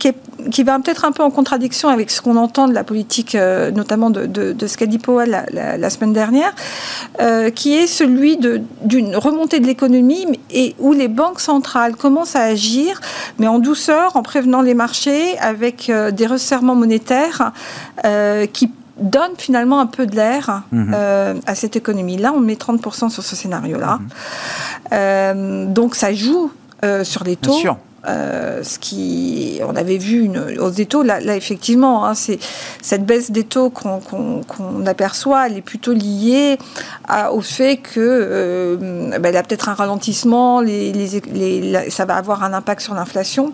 qui, 0.00 0.62
va 0.62 0.78
peut-être 0.78 1.04
un 1.04 1.12
peu 1.12 1.22
en 1.22 1.30
contradiction 1.30 1.88
avec 1.88 2.10
ce 2.10 2.20
qu'on 2.22 2.36
entend 2.36 2.66
de 2.66 2.72
la 2.72 2.84
politique, 2.84 3.34
euh, 3.34 3.70
notamment 3.70 4.10
de, 4.10 4.26
de, 4.26 4.66
ce 4.66 4.76
qu'a 4.76 4.86
dit 4.86 4.98
Powell 4.98 5.44
la, 5.52 5.90
semaine 5.90 6.12
dernière, 6.12 6.52
euh, 7.20 7.50
qui 7.50 7.74
est 7.74 7.86
celui 7.86 8.38
d'une 8.82 9.16
remontée 9.16 9.60
de 9.60 9.66
l'économie 9.66 10.26
et 10.50 10.74
où 10.78 10.92
les 10.92 11.08
banques 11.08 11.40
centrales 11.40 11.96
commencent 11.96 12.36
à 12.36 12.42
agir, 12.42 13.00
mais 13.38 13.46
en 13.46 13.58
douceur, 13.58 14.16
en 14.16 14.22
prévenant 14.22 14.62
les 14.62 14.74
marchés, 14.74 15.38
avec 15.38 15.90
euh, 15.90 16.10
des 16.10 16.26
resserrements 16.26 16.74
monétaires 16.74 17.52
qui 18.52 18.70
donnent 18.98 19.36
finalement 19.36 19.78
un 19.80 19.86
peu 19.86 20.06
de 20.06 20.16
l'air 20.16 20.62
mhm. 20.72 20.94
à 21.46 21.54
cette 21.54 21.76
économie. 21.76 22.16
Là, 22.16 22.32
on 22.34 22.40
met 22.40 22.54
30% 22.54 23.10
sur 23.10 23.22
ce 23.22 23.36
scénario-là. 23.36 23.98
Mhm. 24.90 25.72
donc 25.72 25.94
ça 25.94 26.14
joue 26.14 26.50
sur 27.02 27.24
les 27.24 27.36
taux. 27.36 27.50
Bien 27.50 27.60
sûr. 27.60 27.76
Euh, 28.06 28.62
ce 28.64 28.78
qui, 28.78 29.60
on 29.62 29.76
avait 29.76 29.98
vu 29.98 30.24
une 30.24 30.58
hausse 30.58 30.74
des 30.74 30.86
taux. 30.86 31.02
Là, 31.02 31.20
effectivement, 31.36 32.06
hein, 32.06 32.14
c'est 32.14 32.38
cette 32.80 33.04
baisse 33.04 33.30
des 33.30 33.44
taux 33.44 33.68
qu'on 33.68 34.86
aperçoit, 34.86 35.46
elle 35.46 35.58
est 35.58 35.62
plutôt 35.62 35.92
liée 35.92 36.58
au 37.30 37.42
fait 37.42 37.76
que 37.76 37.98
euh, 37.98 39.18
ben, 39.18 39.36
a 39.36 39.42
peut-être 39.42 39.68
un 39.68 39.74
ralentissement, 39.74 40.62
ça 41.90 42.04
va 42.06 42.16
avoir 42.16 42.42
un 42.42 42.54
impact 42.54 42.80
sur 42.80 42.94
l'inflation. 42.94 43.52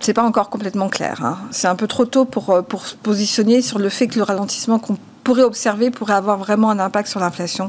C'est 0.00 0.14
pas 0.14 0.22
encore 0.22 0.50
complètement 0.50 0.88
clair. 0.88 1.22
Hein. 1.24 1.38
C'est 1.50 1.66
un 1.66 1.74
peu 1.74 1.86
trop 1.86 2.06
tôt 2.06 2.24
pour, 2.24 2.62
pour 2.64 2.86
se 2.86 2.94
positionner 2.94 3.60
sur 3.60 3.78
le 3.78 3.88
fait 3.88 4.06
que 4.06 4.16
le 4.16 4.22
ralentissement 4.22 4.78
qu'on 4.78 4.96
pourrait 5.26 5.42
observer 5.42 5.90
pourrait 5.90 6.14
avoir 6.14 6.38
vraiment 6.38 6.70
un 6.70 6.78
impact 6.78 7.08
sur 7.08 7.18
l'inflation. 7.18 7.68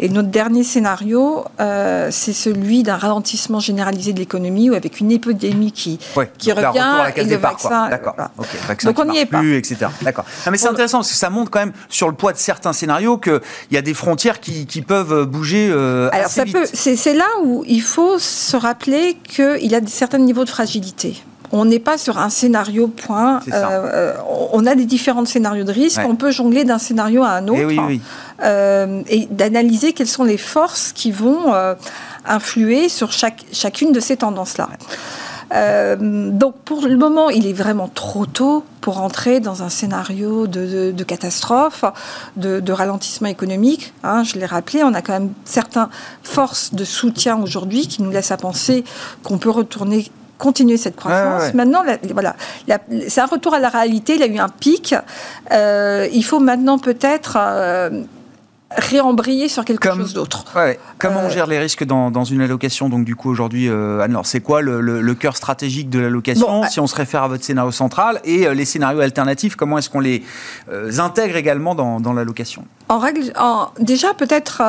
Et 0.00 0.08
notre 0.08 0.28
dernier 0.28 0.64
scénario, 0.64 1.44
euh, 1.60 2.08
c'est 2.10 2.32
celui 2.32 2.82
d'un 2.82 2.96
ralentissement 2.96 3.60
généralisé 3.60 4.12
de 4.12 4.18
l'économie 4.18 4.70
ou 4.70 4.74
avec 4.74 4.98
une 4.98 5.12
épidémie 5.12 5.70
qui, 5.70 6.00
qui 6.36 6.50
revient 6.50 7.12
et 7.14 7.22
le 7.22 7.36
vaccin. 7.36 7.88
D'accord. 7.90 8.16
Donc 8.82 8.98
on 8.98 9.04
n'y 9.04 9.18
est 9.18 9.26
plus, 9.26 9.56
etc. 9.56 9.86
D'accord. 10.02 10.24
mais 10.50 10.58
c'est 10.58 10.66
intéressant 10.66 10.98
parce 10.98 11.10
que 11.10 11.16
ça 11.16 11.30
montre 11.30 11.52
quand 11.52 11.60
même 11.60 11.72
sur 11.88 12.08
le 12.08 12.14
poids 12.14 12.32
de 12.32 12.38
certains 12.38 12.72
scénarios 12.72 13.18
qu'il 13.18 13.40
y 13.70 13.76
a 13.76 13.82
des 13.82 13.94
frontières 13.94 14.40
qui, 14.40 14.66
qui 14.66 14.82
peuvent 14.82 15.26
bouger. 15.26 15.70
Euh, 15.70 16.10
Alors 16.12 16.28
ça 16.28 16.44
peut. 16.44 16.66
C'est 16.72 17.14
là 17.14 17.28
où 17.44 17.62
il 17.68 17.82
faut 17.82 18.18
se 18.18 18.56
rappeler 18.56 19.16
qu'il 19.22 19.70
y 19.70 19.76
a 19.76 19.80
certains 19.86 20.18
niveaux 20.18 20.44
de 20.44 20.50
fragilité 20.50 21.22
on 21.52 21.64
n'est 21.64 21.80
pas 21.80 21.98
sur 21.98 22.18
un 22.18 22.30
scénario 22.30 22.88
point. 22.88 23.40
Euh, 23.48 23.52
euh, 23.52 24.14
on 24.52 24.66
a 24.66 24.74
des 24.74 24.84
différents 24.84 25.24
scénarios 25.24 25.64
de 25.64 25.72
risque. 25.72 26.00
On 26.04 26.16
peut 26.16 26.30
jongler 26.30 26.64
d'un 26.64 26.78
scénario 26.78 27.22
à 27.22 27.30
un 27.30 27.46
eh 27.46 27.50
autre 27.50 27.82
euh, 28.42 29.02
et 29.08 29.26
d'analyser 29.30 29.92
quelles 29.92 30.06
sont 30.06 30.24
les 30.24 30.38
forces 30.38 30.92
qui 30.92 31.10
vont 31.10 31.52
influer 32.26 32.88
sur 32.88 33.12
chaque, 33.12 33.44
chacune 33.52 33.92
de 33.92 34.00
ces 34.00 34.18
tendances-là. 34.18 34.68
donc 35.96 36.54
pour 36.64 36.86
le 36.86 36.96
moment, 36.96 37.30
il 37.30 37.46
est 37.46 37.52
vraiment 37.52 37.88
trop 37.88 38.26
tôt 38.26 38.64
pour 38.80 39.00
entrer 39.00 39.40
dans 39.40 39.62
un 39.62 39.68
scénario 39.68 40.46
de, 40.46 41.02
catastrophe, 41.02 41.84
de, 42.36 42.72
ralentissement 42.72 43.28
économique. 43.28 43.92
Hein, 44.04 44.22
je 44.22 44.38
l'ai 44.38 44.46
rappelé, 44.46 44.84
on 44.84 44.94
a 44.94 45.02
quand 45.02 45.12
même 45.12 45.32
certaines 45.44 45.88
forces 46.22 46.74
de 46.74 46.84
soutien 46.84 47.40
aujourd'hui 47.42 47.88
qui 47.88 48.02
nous 48.02 48.10
laissent 48.10 48.30
à 48.30 48.36
penser 48.36 48.84
qu'on 49.24 49.38
peut 49.38 49.50
retourner 49.50 50.10
continuer 50.40 50.76
cette 50.76 50.96
croissance. 50.96 51.54
Maintenant, 51.54 51.84
voilà, 52.12 52.34
c'est 53.08 53.20
un 53.20 53.26
retour 53.26 53.54
à 53.54 53.60
la 53.60 53.68
réalité. 53.68 54.14
Il 54.14 54.20
y 54.20 54.24
a 54.24 54.26
eu 54.26 54.38
un 54.38 54.48
pic. 54.48 54.94
Euh, 55.52 56.08
il 56.12 56.24
faut 56.24 56.40
maintenant 56.40 56.78
peut-être 56.78 57.36
euh, 57.38 58.02
réembrayer 58.70 59.48
sur 59.48 59.64
quelque 59.64 59.94
chose 59.94 60.14
d'autre. 60.14 60.44
Comment 60.98 61.20
on 61.20 61.26
euh, 61.26 61.30
gère 61.30 61.46
les 61.46 61.58
risques 61.58 61.84
dans, 61.84 62.24
une 62.24 62.40
allocation 62.40 62.88
Donc 62.88 63.04
du 63.04 63.14
coup 63.14 63.30
aujourd'hui, 63.30 63.68
Anne-Laure, 63.68 64.26
c'est 64.26 64.40
quoi 64.40 64.62
le, 64.62 65.14
cœur 65.14 65.36
stratégique 65.36 65.90
de 65.90 66.00
l'allocation 66.00 66.64
Si 66.64 66.80
on 66.80 66.88
se 66.88 66.96
réfère 66.96 67.22
à 67.22 67.28
votre 67.28 67.44
scénario 67.44 67.70
central 67.70 68.20
et 68.24 68.52
les 68.52 68.64
scénarios 68.64 69.00
alternatifs, 69.00 69.54
comment 69.54 69.78
est-ce 69.78 69.90
qu'on 69.90 70.00
les 70.00 70.24
intègre 70.98 71.36
également 71.36 71.74
dans, 71.74 72.00
dans 72.00 72.12
l'allocation? 72.12 72.64
En 72.88 72.98
règle, 72.98 73.32
en, 73.38 73.68
déjà 73.78 74.14
peut-être 74.14 74.62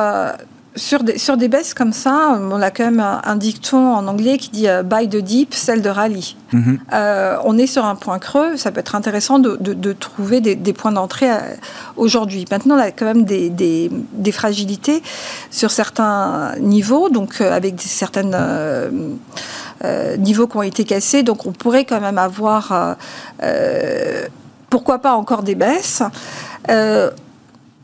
sur 0.74 1.04
des, 1.04 1.18
sur 1.18 1.36
des 1.36 1.48
baisses 1.48 1.74
comme 1.74 1.92
ça, 1.92 2.38
on 2.40 2.62
a 2.62 2.70
quand 2.70 2.84
même 2.84 3.00
un, 3.00 3.36
dicton 3.36 3.94
en 3.94 4.06
anglais 4.06 4.38
qui 4.38 4.50
dit 4.50 4.68
euh, 4.68 4.82
buy 4.82 5.08
the 5.08 5.18
deep, 5.18 5.54
sell 5.54 5.82
the 5.82 5.88
rally. 5.88 6.36
Mhm. 6.52 6.78
Euh, 6.92 7.36
on 7.44 7.58
est 7.58 7.66
sur 7.66 7.84
un 7.84 7.94
point 7.94 8.18
creux, 8.18 8.56
ça 8.56 8.70
peut 8.70 8.80
être 8.80 8.94
intéressant 8.94 9.38
de, 9.38 9.56
de, 9.56 9.92
trouver 9.92 10.40
des, 10.40 10.54
des 10.54 10.72
points 10.72 10.92
d'entrée 10.92 11.30
euh, 11.30 11.38
aujourd'hui. 11.96 12.46
Maintenant, 12.50 12.76
on 12.76 12.80
a 12.80 12.90
quand 12.90 13.04
même 13.04 13.24
des, 13.24 13.50
des, 13.50 13.90
des, 14.12 14.32
fragilités 14.32 15.02
sur 15.50 15.70
certains 15.70 16.54
niveaux, 16.58 17.10
donc 17.10 17.40
avec 17.40 17.80
certains 17.80 18.22
niveaux 20.18 20.46
qui 20.46 20.56
ont 20.56 20.62
été 20.62 20.84
cassés, 20.84 21.22
donc 21.22 21.46
on 21.46 21.52
pourrait 21.52 21.84
quand 21.84 22.00
même 22.00 22.18
avoir, 22.18 22.96
pourquoi 24.70 24.98
pas 24.98 25.14
encore 25.14 25.42
des 25.42 25.54
baisses. 25.54 26.02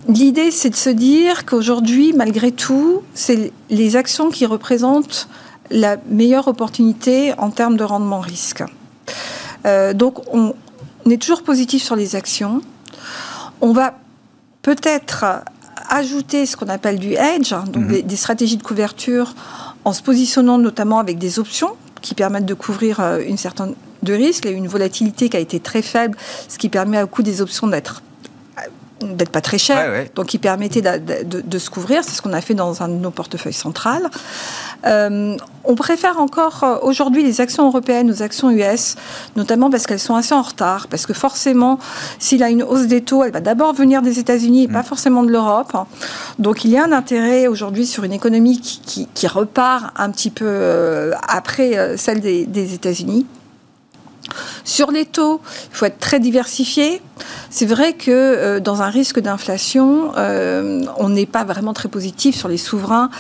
L'idée, 0.06 0.50
c'est 0.50 0.70
de 0.70 0.76
se 0.76 0.90
dire 0.90 1.44
qu'aujourd'hui, 1.44 2.12
malgré 2.12 2.52
tout, 2.52 3.02
c'est 3.14 3.52
les 3.68 3.96
actions 3.96 4.30
qui 4.30 4.46
représentent 4.46 5.28
la 5.70 5.96
meilleure 6.08 6.48
opportunité 6.48 7.34
en 7.36 7.50
termes 7.50 7.76
de 7.76 7.84
rendement 7.84 8.20
risque. 8.20 8.62
Euh, 9.66 9.92
donc, 9.92 10.20
on, 10.32 10.54
on 11.04 11.10
est 11.10 11.20
toujours 11.20 11.42
positif 11.42 11.82
sur 11.82 11.96
les 11.96 12.16
actions. 12.16 12.60
On 13.60 13.72
va 13.72 13.94
peut-être 14.62 15.24
ajouter 15.88 16.46
ce 16.46 16.56
qu'on 16.56 16.68
appelle 16.68 16.98
du 16.98 17.14
hedge, 17.14 17.52
hein, 17.52 17.64
donc 17.66 17.84
mhm. 17.84 18.02
des, 18.02 18.16
stratégies 18.16 18.56
de 18.56 18.62
couverture 18.62 19.34
en 19.84 19.92
se 19.92 20.02
positionnant 20.02 20.58
notamment 20.58 20.98
avec 20.98 21.18
des 21.18 21.38
options 21.38 21.70
qui 22.02 22.14
permettent 22.14 22.46
de 22.46 22.54
couvrir 22.54 23.00
euh, 23.00 23.20
une 23.26 23.38
certaine 23.38 23.74
de 24.02 24.12
risque. 24.12 24.44
Il 24.44 24.50
y 24.50 24.54
a 24.54 24.56
une 24.56 24.68
volatilité 24.68 25.28
qui 25.28 25.36
a 25.36 25.40
été 25.40 25.60
très 25.60 25.82
faible, 25.82 26.16
ce 26.48 26.58
qui 26.58 26.68
permet 26.68 26.98
à 26.98 27.06
coup 27.06 27.22
des 27.22 27.40
options 27.40 27.66
d'être 27.66 28.02
d'être 29.00 29.30
pas 29.30 29.40
très 29.40 29.58
cher, 29.58 30.06
donc 30.14 30.26
qui 30.26 30.38
permettait 30.38 30.82
de, 30.82 31.58
se 31.58 31.70
couvrir. 31.70 32.02
C'est 32.04 32.12
ce 32.12 32.22
qu'on 32.22 32.32
a 32.32 32.40
fait 32.40 32.54
dans 32.54 32.82
un 32.82 32.88
de 32.88 32.94
nos 32.94 33.10
portefeuilles 33.10 33.52
centrales. 33.52 34.08
Euh, 34.86 35.36
on 35.64 35.74
préfère 35.74 36.18
encore 36.20 36.62
euh, 36.62 36.76
aujourd'hui 36.82 37.22
les 37.22 37.40
actions 37.40 37.66
européennes 37.66 38.10
aux 38.10 38.22
actions 38.22 38.50
US, 38.50 38.96
notamment 39.36 39.70
parce 39.70 39.86
qu'elles 39.86 39.98
sont 39.98 40.14
assez 40.14 40.34
en 40.34 40.42
retard, 40.42 40.86
parce 40.88 41.04
que 41.04 41.12
forcément, 41.12 41.78
s'il 42.18 42.42
a 42.42 42.50
une 42.50 42.62
hausse 42.62 42.86
des 42.86 43.02
taux, 43.02 43.24
elle 43.24 43.32
va 43.32 43.40
d'abord 43.40 43.72
venir 43.72 44.02
des 44.02 44.18
États-Unis 44.18 44.64
et 44.64 44.68
pas 44.68 44.80
mm. 44.80 44.84
forcément 44.84 45.22
de 45.22 45.30
l'Europe. 45.30 45.72
Donc 46.38 46.64
il 46.64 46.70
y 46.70 46.76
a 46.76 46.84
un 46.84 46.92
intérêt 46.92 47.48
aujourd'hui 47.48 47.86
sur 47.86 48.04
une 48.04 48.12
économie 48.12 48.60
qui, 48.60 49.08
repart 49.28 49.92
un 49.96 50.10
petit 50.10 50.30
peu 50.30 50.46
euh, 50.46 51.12
après 51.28 51.96
celle 51.98 52.20
des, 52.20 52.46
des 52.46 52.72
États-Unis. 52.72 53.26
Sur 54.64 54.90
les 54.90 55.06
taux, 55.06 55.40
il 55.72 55.76
faut 55.76 55.86
être 55.86 55.98
très 55.98 56.20
diversifié. 56.20 57.00
C'est 57.50 57.66
vrai 57.66 57.94
que 57.94 58.10
euh, 58.10 58.60
dans 58.60 58.82
un 58.82 58.90
risque 58.90 59.20
d'inflation, 59.20 60.12
euh, 60.16 60.82
on 60.98 61.08
n'est 61.08 61.26
pas 61.26 61.44
vraiment 61.44 61.72
très 61.72 61.88
positif 61.88 62.36
sur 62.36 62.48
les 62.48 62.58
souverains 62.58 63.10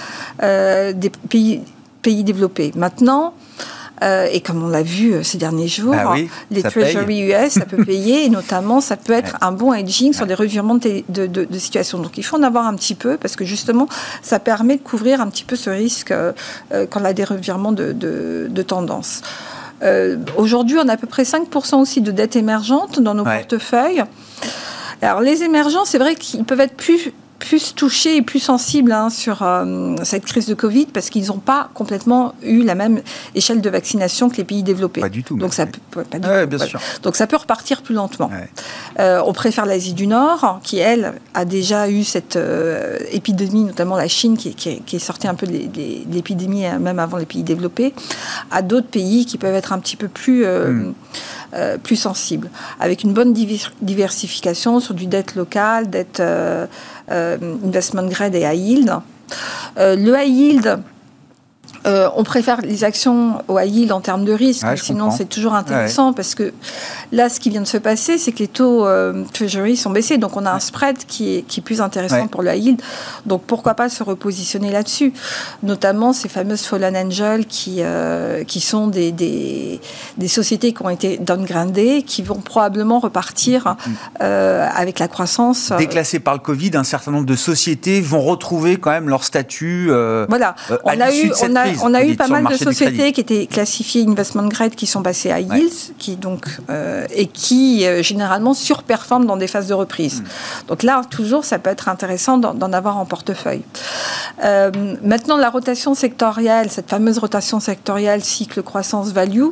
euh, 0.42 0.92
des 0.92 1.10
pays, 1.10 1.62
pays 2.02 2.24
développés. 2.24 2.72
Maintenant, 2.76 3.34
et 4.30 4.42
comme 4.42 4.62
on 4.62 4.68
l'a 4.68 4.84
vu 4.84 5.24
ces 5.24 5.38
derniers 5.38 5.66
jours, 5.66 5.90
bah 5.90 6.14
les 6.52 6.62
Treasury 6.62 7.32
US, 7.32 7.50
ça 7.54 7.66
peut 7.66 7.84
payer, 7.84 8.26
et 8.26 8.28
notamment, 8.28 8.80
ça 8.80 8.96
peut 8.96 9.12
être 9.12 9.36
un 9.40 9.50
bon 9.50 9.74
hedging 9.74 10.12
sur 10.12 10.24
des 10.24 10.34
revirements 10.34 10.76
de, 10.76 11.02
de, 11.08 11.58
situation. 11.58 11.98
Donc, 11.98 12.16
il 12.16 12.22
faut 12.22 12.36
en 12.36 12.44
avoir 12.44 12.68
un 12.68 12.76
petit 12.76 12.94
peu, 12.94 13.16
parce 13.16 13.34
que 13.34 13.44
justement, 13.44 13.88
ça 14.22 14.38
permet 14.38 14.76
de 14.76 14.82
couvrir 14.82 15.20
un 15.20 15.26
petit 15.26 15.42
peu 15.42 15.56
ce 15.56 15.68
risque 15.68 16.14
quand 16.70 17.00
on 17.00 17.04
a 17.04 17.12
des 17.12 17.24
revirements 17.24 17.72
de, 17.72 18.62
tendance. 18.64 19.22
Euh, 19.82 20.16
aujourd'hui, 20.36 20.76
on 20.78 20.88
a 20.88 20.94
à 20.94 20.96
peu 20.96 21.06
près 21.06 21.22
5% 21.22 21.80
aussi 21.80 22.00
de 22.00 22.10
dettes 22.10 22.36
émergentes 22.36 23.00
dans 23.00 23.14
nos 23.14 23.24
portefeuilles. 23.24 24.04
Alors, 25.02 25.20
les 25.20 25.42
émergents, 25.42 25.84
c'est 25.84 25.98
vrai 25.98 26.16
qu'ils 26.16 26.44
peuvent 26.44 26.60
être 26.60 26.76
plus 26.76 27.12
plus 27.48 27.74
touchés 27.74 28.16
et 28.16 28.22
plus 28.22 28.40
sensibles 28.40 28.92
hein, 28.92 29.08
sur 29.08 29.42
euh, 29.42 29.96
cette 30.02 30.26
crise 30.26 30.46
de 30.46 30.52
Covid 30.52 30.84
parce 30.92 31.08
qu'ils 31.08 31.28
n'ont 31.28 31.38
pas 31.38 31.70
complètement 31.72 32.34
eu 32.42 32.62
la 32.62 32.74
même 32.74 33.00
échelle 33.34 33.62
de 33.62 33.70
vaccination 33.70 34.28
que 34.28 34.36
les 34.36 34.44
pays 34.44 34.62
développés. 34.62 35.00
Pas 35.00 35.08
du 35.08 35.24
tout. 35.24 35.38
Donc 35.38 35.54
ça 35.54 35.64
peut, 35.64 36.04
pas 36.04 36.18
du 36.18 36.46
bien 36.46 36.58
sûr. 36.58 36.78
Donc 37.02 37.16
ça 37.16 37.26
peut 37.26 37.38
repartir 37.38 37.80
plus 37.80 37.94
lentement. 37.94 38.30
Euh, 38.98 39.22
on 39.24 39.32
préfère 39.32 39.64
l'Asie 39.64 39.94
du 39.94 40.06
Nord, 40.06 40.60
qui 40.62 40.76
elle 40.76 41.14
a 41.32 41.46
déjà 41.46 41.88
eu 41.88 42.04
cette 42.04 42.36
euh, 42.36 42.98
épidémie, 43.12 43.64
notamment 43.64 43.96
la 43.96 44.08
Chine, 44.08 44.36
qui, 44.36 44.54
est 44.92 44.98
sortie 44.98 45.26
un 45.26 45.34
peu 45.34 45.46
de 45.46 45.52
l'épidémie 46.12 46.64
même 46.78 46.98
avant 46.98 47.16
les 47.16 47.24
pays 47.24 47.44
développés, 47.44 47.94
à 48.50 48.60
d'autres 48.60 48.88
pays 48.88 49.24
qui 49.24 49.38
peuvent 49.38 49.54
être 49.54 49.72
un 49.72 49.78
petit 49.78 49.96
peu 49.96 50.08
plus 50.08 50.44
hmm. 50.44 50.92
plus 51.82 51.96
sensibles, 51.96 52.50
avec 52.78 53.04
une 53.04 53.14
bonne 53.14 53.32
diversification 53.32 54.80
sur 54.80 54.92
du 54.92 55.06
dette 55.06 55.34
locale, 55.34 55.88
dette 55.88 56.20
investment 57.10 58.08
grade 58.08 58.34
et 58.34 58.42
high 58.42 58.56
yield. 58.56 58.92
Euh, 59.78 59.96
le 59.96 60.14
high 60.16 60.28
yield, 60.28 60.78
euh, 61.86 62.08
on 62.16 62.24
préfère 62.24 62.60
les 62.60 62.84
actions 62.84 63.42
au 63.48 63.58
high 63.58 63.72
yield 63.72 63.92
en 63.92 64.00
termes 64.00 64.24
de 64.24 64.32
risque, 64.32 64.66
sinon 64.76 65.10
c'est 65.10 65.28
toujours 65.28 65.54
intéressant 65.54 66.12
parce 66.12 66.34
que 66.34 66.52
là, 67.12 67.28
ce 67.28 67.40
qui 67.40 67.50
vient 67.50 67.60
de 67.60 67.66
se 67.66 67.76
passer, 67.76 68.18
c'est 68.18 68.32
que 68.32 68.40
les 68.40 68.48
taux 68.48 68.86
euh, 68.86 69.24
Treasury 69.32 69.76
sont 69.76 69.90
baissés, 69.90 70.18
donc 70.18 70.36
on 70.36 70.44
a 70.44 70.50
un 70.50 70.60
spread 70.60 70.98
qui 71.06 71.36
est, 71.36 71.42
qui 71.42 71.60
est 71.60 71.62
plus 71.62 71.80
intéressant 71.80 72.26
pour 72.26 72.42
le 72.42 72.54
high 72.54 72.64
yield. 72.64 72.82
Donc 73.26 73.42
pourquoi 73.42 73.74
pas 73.74 73.88
se 73.88 74.02
repositionner 74.02 74.70
là-dessus? 74.70 75.12
Notamment 75.62 76.12
ces 76.12 76.28
fameuses 76.28 76.62
fallen 76.62 76.96
angels 76.96 77.46
qui, 77.46 77.76
euh, 77.78 78.44
qui 78.44 78.60
sont 78.60 78.88
des, 78.88 79.12
des, 79.12 79.80
des, 80.16 80.28
sociétés 80.28 80.72
qui 80.72 80.82
ont 80.82 80.90
été 80.90 81.18
downgradées, 81.18 82.02
qui 82.02 82.22
vont 82.22 82.40
probablement 82.40 82.98
repartir 82.98 83.76
mm. 83.86 84.20
avec 84.20 84.98
la 84.98 85.08
croissance. 85.08 85.72
Déclassées 85.78 86.20
par 86.20 86.34
le 86.34 86.40
Covid, 86.40 86.72
un 86.74 86.84
certain 86.84 87.12
nombre 87.12 87.26
de 87.26 87.36
sociétés 87.36 88.00
vont 88.00 88.22
retrouver 88.22 88.76
quand 88.76 88.90
même 88.90 89.08
leur 89.08 89.24
statut. 89.24 89.90
voilà, 90.28 90.54
on 90.84 91.00
a 91.00 91.14
eu, 91.14 91.32
on 91.42 91.56
a, 91.56 91.68
on 91.82 91.94
a 91.94 92.04
eu 92.04 92.16
pas 92.16 92.28
mal 92.28 92.46
de 92.46 92.56
sociétés 92.56 93.12
qui 93.12 93.20
étaient 93.20 93.46
classifiées 93.46 94.04
investment 94.06 94.48
grade 94.48 94.74
qui 94.74 94.86
sont 94.86 95.02
passées 95.02 95.30
à 95.30 95.40
yields, 95.40 95.92
qui 95.98 96.16
donc 96.16 96.46
euh, 96.70 97.06
et 97.14 97.26
qui 97.26 97.86
euh, 97.86 98.02
généralement 98.02 98.54
surperforment 98.54 99.26
dans 99.26 99.36
des 99.36 99.46
phases 99.46 99.66
de 99.66 99.74
reprise. 99.74 100.20
Hmm. 100.20 100.68
Donc 100.68 100.82
là, 100.82 101.02
toujours, 101.08 101.44
ça 101.44 101.58
peut 101.58 101.70
être 101.70 101.88
intéressant 101.88 102.38
d'en 102.38 102.72
avoir 102.72 102.98
en 102.98 103.04
portefeuille. 103.04 103.62
Euh, 104.44 104.70
maintenant, 105.02 105.36
la 105.36 105.50
rotation 105.50 105.94
sectorielle, 105.94 106.70
cette 106.70 106.90
fameuse 106.90 107.18
rotation 107.18 107.60
sectorielle 107.60 108.22
cycle 108.22 108.62
croissance 108.62 109.12
value. 109.12 109.48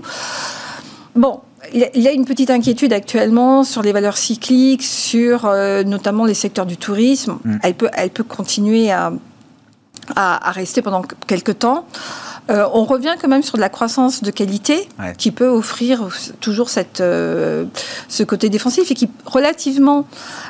Bon, 1.14 1.40
il 1.72 2.02
y 2.02 2.06
a 2.06 2.12
une 2.12 2.24
petite 2.26 2.50
inquiétude 2.50 2.92
actuellement 2.92 3.64
sur 3.64 3.82
les 3.82 3.92
valeurs 3.92 4.16
cycliques, 4.16 4.84
sur 4.84 5.50
notamment 5.86 6.24
les 6.24 6.34
secteurs 6.34 6.66
du 6.66 6.76
tourisme. 6.76 7.38
Hmm. 7.44 7.56
Elle, 7.62 7.74
peut, 7.74 7.88
elle 7.94 8.10
peut 8.10 8.24
continuer 8.24 8.90
à 8.90 9.12
à, 10.14 10.50
rester 10.52 10.82
pendant 10.82 11.02
quelques 11.26 11.58
temps. 11.58 11.86
Euh, 12.48 12.66
on 12.72 12.84
revient 12.84 13.14
quand 13.20 13.28
même 13.28 13.42
sur 13.42 13.56
de 13.56 13.60
la 13.60 13.68
croissance 13.68 14.22
de 14.22 14.30
qualité 14.30 14.88
qui 15.18 15.32
peut 15.32 15.48
offrir 15.48 16.08
toujours 16.40 16.70
cette, 16.70 17.00
euh, 17.00 17.64
ce 18.08 18.22
côté 18.22 18.48
défensif 18.48 18.90
et 18.90 18.94
qui 18.94 19.08
relativement 19.24 20.06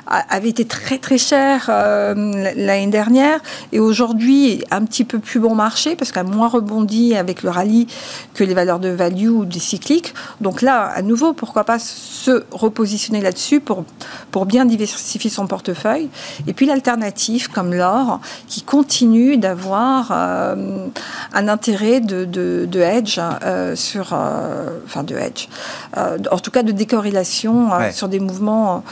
avait 0.07 0.51
été 0.51 0.67
très 0.67 0.99
très 0.99 1.17
cher 1.17 1.67
euh, 1.69 2.15
l'année 2.55 2.89
dernière 2.89 3.41
et 3.73 3.81
aujourd'hui 3.81 4.63
un 4.71 4.85
petit 4.85 5.05
peu 5.05 5.19
plus 5.19 5.41
bon 5.41 5.55
marché 5.55 5.97
parce 5.97 6.13
qu'a 6.13 6.23
moins 6.23 6.49
rebondi 6.49 7.17
avec 7.17 7.43
le 7.43 7.51
rallye 7.51 7.87
que 8.35 8.45
les 8.45 8.55
valeurs 8.55 8.79
de 8.79 8.89
value 8.89 9.29
ou 9.29 9.45
des 9.47 9.59
cycliques. 9.59 10.13
Donc 10.41 10.61
là, 10.61 10.83
à 10.83 11.01
nouveau, 11.03 11.33
pourquoi 11.33 11.65
pas 11.65 11.79
se 11.79 12.45
repositionner 12.51 13.23
là-dessus 13.23 13.61
pour, 13.61 13.85
pour 14.31 14.45
bien 14.45 14.67
diversifier 14.67 15.31
son 15.31 15.47
portefeuille. 15.47 16.09
Et 16.47 16.53
puis 16.53 16.67
l'alternative 16.67 17.49
comme 17.51 17.73
l'or 17.73 18.21
qui 18.49 18.63
continue 18.63 19.39
d'avoir 19.39 20.13
un 20.13 21.49
intérêt 21.49 21.86
de, 22.01 22.25
de, 22.25 22.81
hedge 22.81 23.19
euh, 23.19 23.77
sur, 23.77 24.13
euh, 24.13 24.79
enfin 24.85 25.03
de 25.03 25.15
hedge, 25.17 25.49
euh, 25.97 26.19
en 26.31 26.39
tout 26.39 26.51
cas 26.51 26.63
de 26.63 26.73
décorrélation 26.73 27.71
sur 27.93 28.09
des 28.09 28.21
mouvements. 28.21 28.85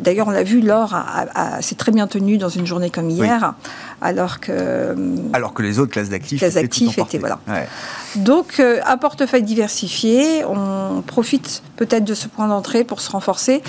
D'ailleurs, 0.00 0.28
on 0.28 0.30
l'a 0.30 0.44
vu, 0.44 0.62
l'or 0.62 0.94
s'est 1.60 1.74
très 1.74 1.92
bien 1.92 2.06
tenu 2.06 2.38
dans 2.38 2.48
une 2.48 2.66
journée 2.66 2.88
comme 2.88 3.10
hier, 3.10 3.52
alors 4.00 4.40
que 4.40 4.96
alors 5.34 5.52
que 5.52 5.62
les 5.62 5.78
autres 5.78 5.92
classes 5.92 6.08
d'actifs 6.08 6.42
étaient, 6.42 7.18
voilà. 7.18 7.38
Donc, 8.16 8.60
un 8.60 8.96
portefeuille 8.96 9.42
diversifié, 9.42 10.42
on 10.46 11.02
profite 11.06 11.62
peut-être 11.76 12.04
de 12.04 12.14
ce 12.14 12.28
point 12.28 12.48
d'entrée 12.48 12.84
pour 12.84 13.00
se 13.00 13.10
renforcer. 13.10 13.62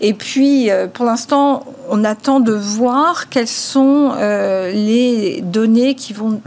Et 0.00 0.14
puis, 0.14 0.70
pour 0.94 1.04
l'instant, 1.04 1.64
on 1.88 2.04
attend 2.04 2.38
de 2.38 2.52
voir 2.52 3.28
quelles 3.28 3.48
sont 3.48 4.14
les 4.20 5.40
données 5.42 5.96
qui 5.96 6.12
vont 6.12 6.40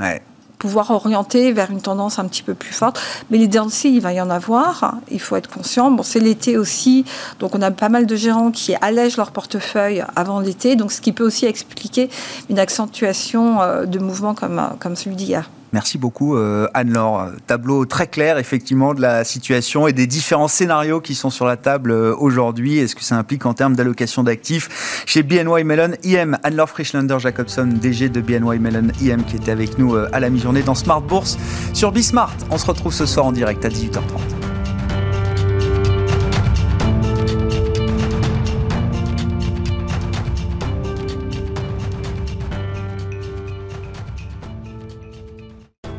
pouvoir 0.59 0.91
orienter 0.91 1.51
vers 1.53 1.71
une 1.71 1.81
tendance 1.81 2.19
un 2.19 2.27
petit 2.27 2.43
peu 2.43 2.53
plus 2.53 2.73
forte. 2.73 3.01
Mais 3.31 3.37
les 3.37 3.47
aussi, 3.59 3.95
il 3.95 4.01
va 4.01 4.13
y 4.13 4.21
en 4.21 4.29
avoir. 4.29 4.95
Il 5.09 5.19
faut 5.19 5.35
être 5.35 5.49
conscient. 5.49 5.89
Bon, 5.89 6.03
c'est 6.03 6.19
l'été 6.19 6.57
aussi, 6.57 7.05
donc 7.39 7.55
on 7.55 7.61
a 7.61 7.71
pas 7.71 7.89
mal 7.89 8.05
de 8.05 8.15
gérants 8.15 8.51
qui 8.51 8.75
allègent 8.81 9.17
leur 9.17 9.31
portefeuille 9.31 10.03
avant 10.15 10.39
l'été, 10.39 10.75
donc 10.75 10.91
ce 10.91 11.01
qui 11.01 11.11
peut 11.11 11.25
aussi 11.25 11.45
expliquer 11.45 12.09
une 12.49 12.59
accentuation 12.59 13.61
euh, 13.61 13.85
de 13.85 13.99
mouvements 13.99 14.35
comme, 14.35 14.61
comme 14.79 14.95
celui 14.95 15.15
d'hier. 15.15 15.49
Merci 15.71 15.97
beaucoup 15.97 16.35
euh, 16.35 16.67
Anne-Laure. 16.73 17.29
Tableau 17.45 17.85
très 17.85 18.07
clair 18.07 18.37
effectivement 18.37 18.93
de 18.93 19.01
la 19.01 19.23
situation 19.23 19.87
et 19.87 19.93
des 19.93 20.07
différents 20.07 20.47
scénarios 20.47 20.99
qui 20.99 21.13
sont 21.13 21.29
sur 21.29 21.45
la 21.45 21.57
table 21.57 21.91
euh, 21.91 22.15
aujourd'hui. 22.17 22.79
Est-ce 22.79 22.95
que 22.95 23.03
ça 23.03 23.15
implique 23.15 23.45
en 23.45 23.53
termes 23.53 23.75
d'allocation 23.75 24.23
d'actifs 24.23 25.03
chez 25.05 25.21
BNY 25.21 25.63
Mellon 25.63 25.91
IM 26.03 26.37
Anne-Laure 26.43 26.69
Frischlander 26.69 27.17
Jacobson, 27.19 27.67
DG 27.67 28.09
de 28.09 28.21
BNY 28.21 28.59
Mellon 28.59 28.87
IM 29.01 29.23
qui 29.23 29.35
était 29.35 29.51
avec 29.51 29.77
nous 29.77 29.95
euh, 29.95 30.09
à 30.11 30.19
la 30.19 30.29
mi-journée 30.29 30.63
dans 30.63 30.75
Smart 30.75 31.01
Bourse 31.01 31.37
sur 31.73 31.91
Bismart. 31.91 32.35
On 32.49 32.57
se 32.57 32.65
retrouve 32.65 32.93
ce 32.93 33.05
soir 33.05 33.27
en 33.27 33.31
direct 33.31 33.63
à 33.63 33.69
18h30. 33.69 34.38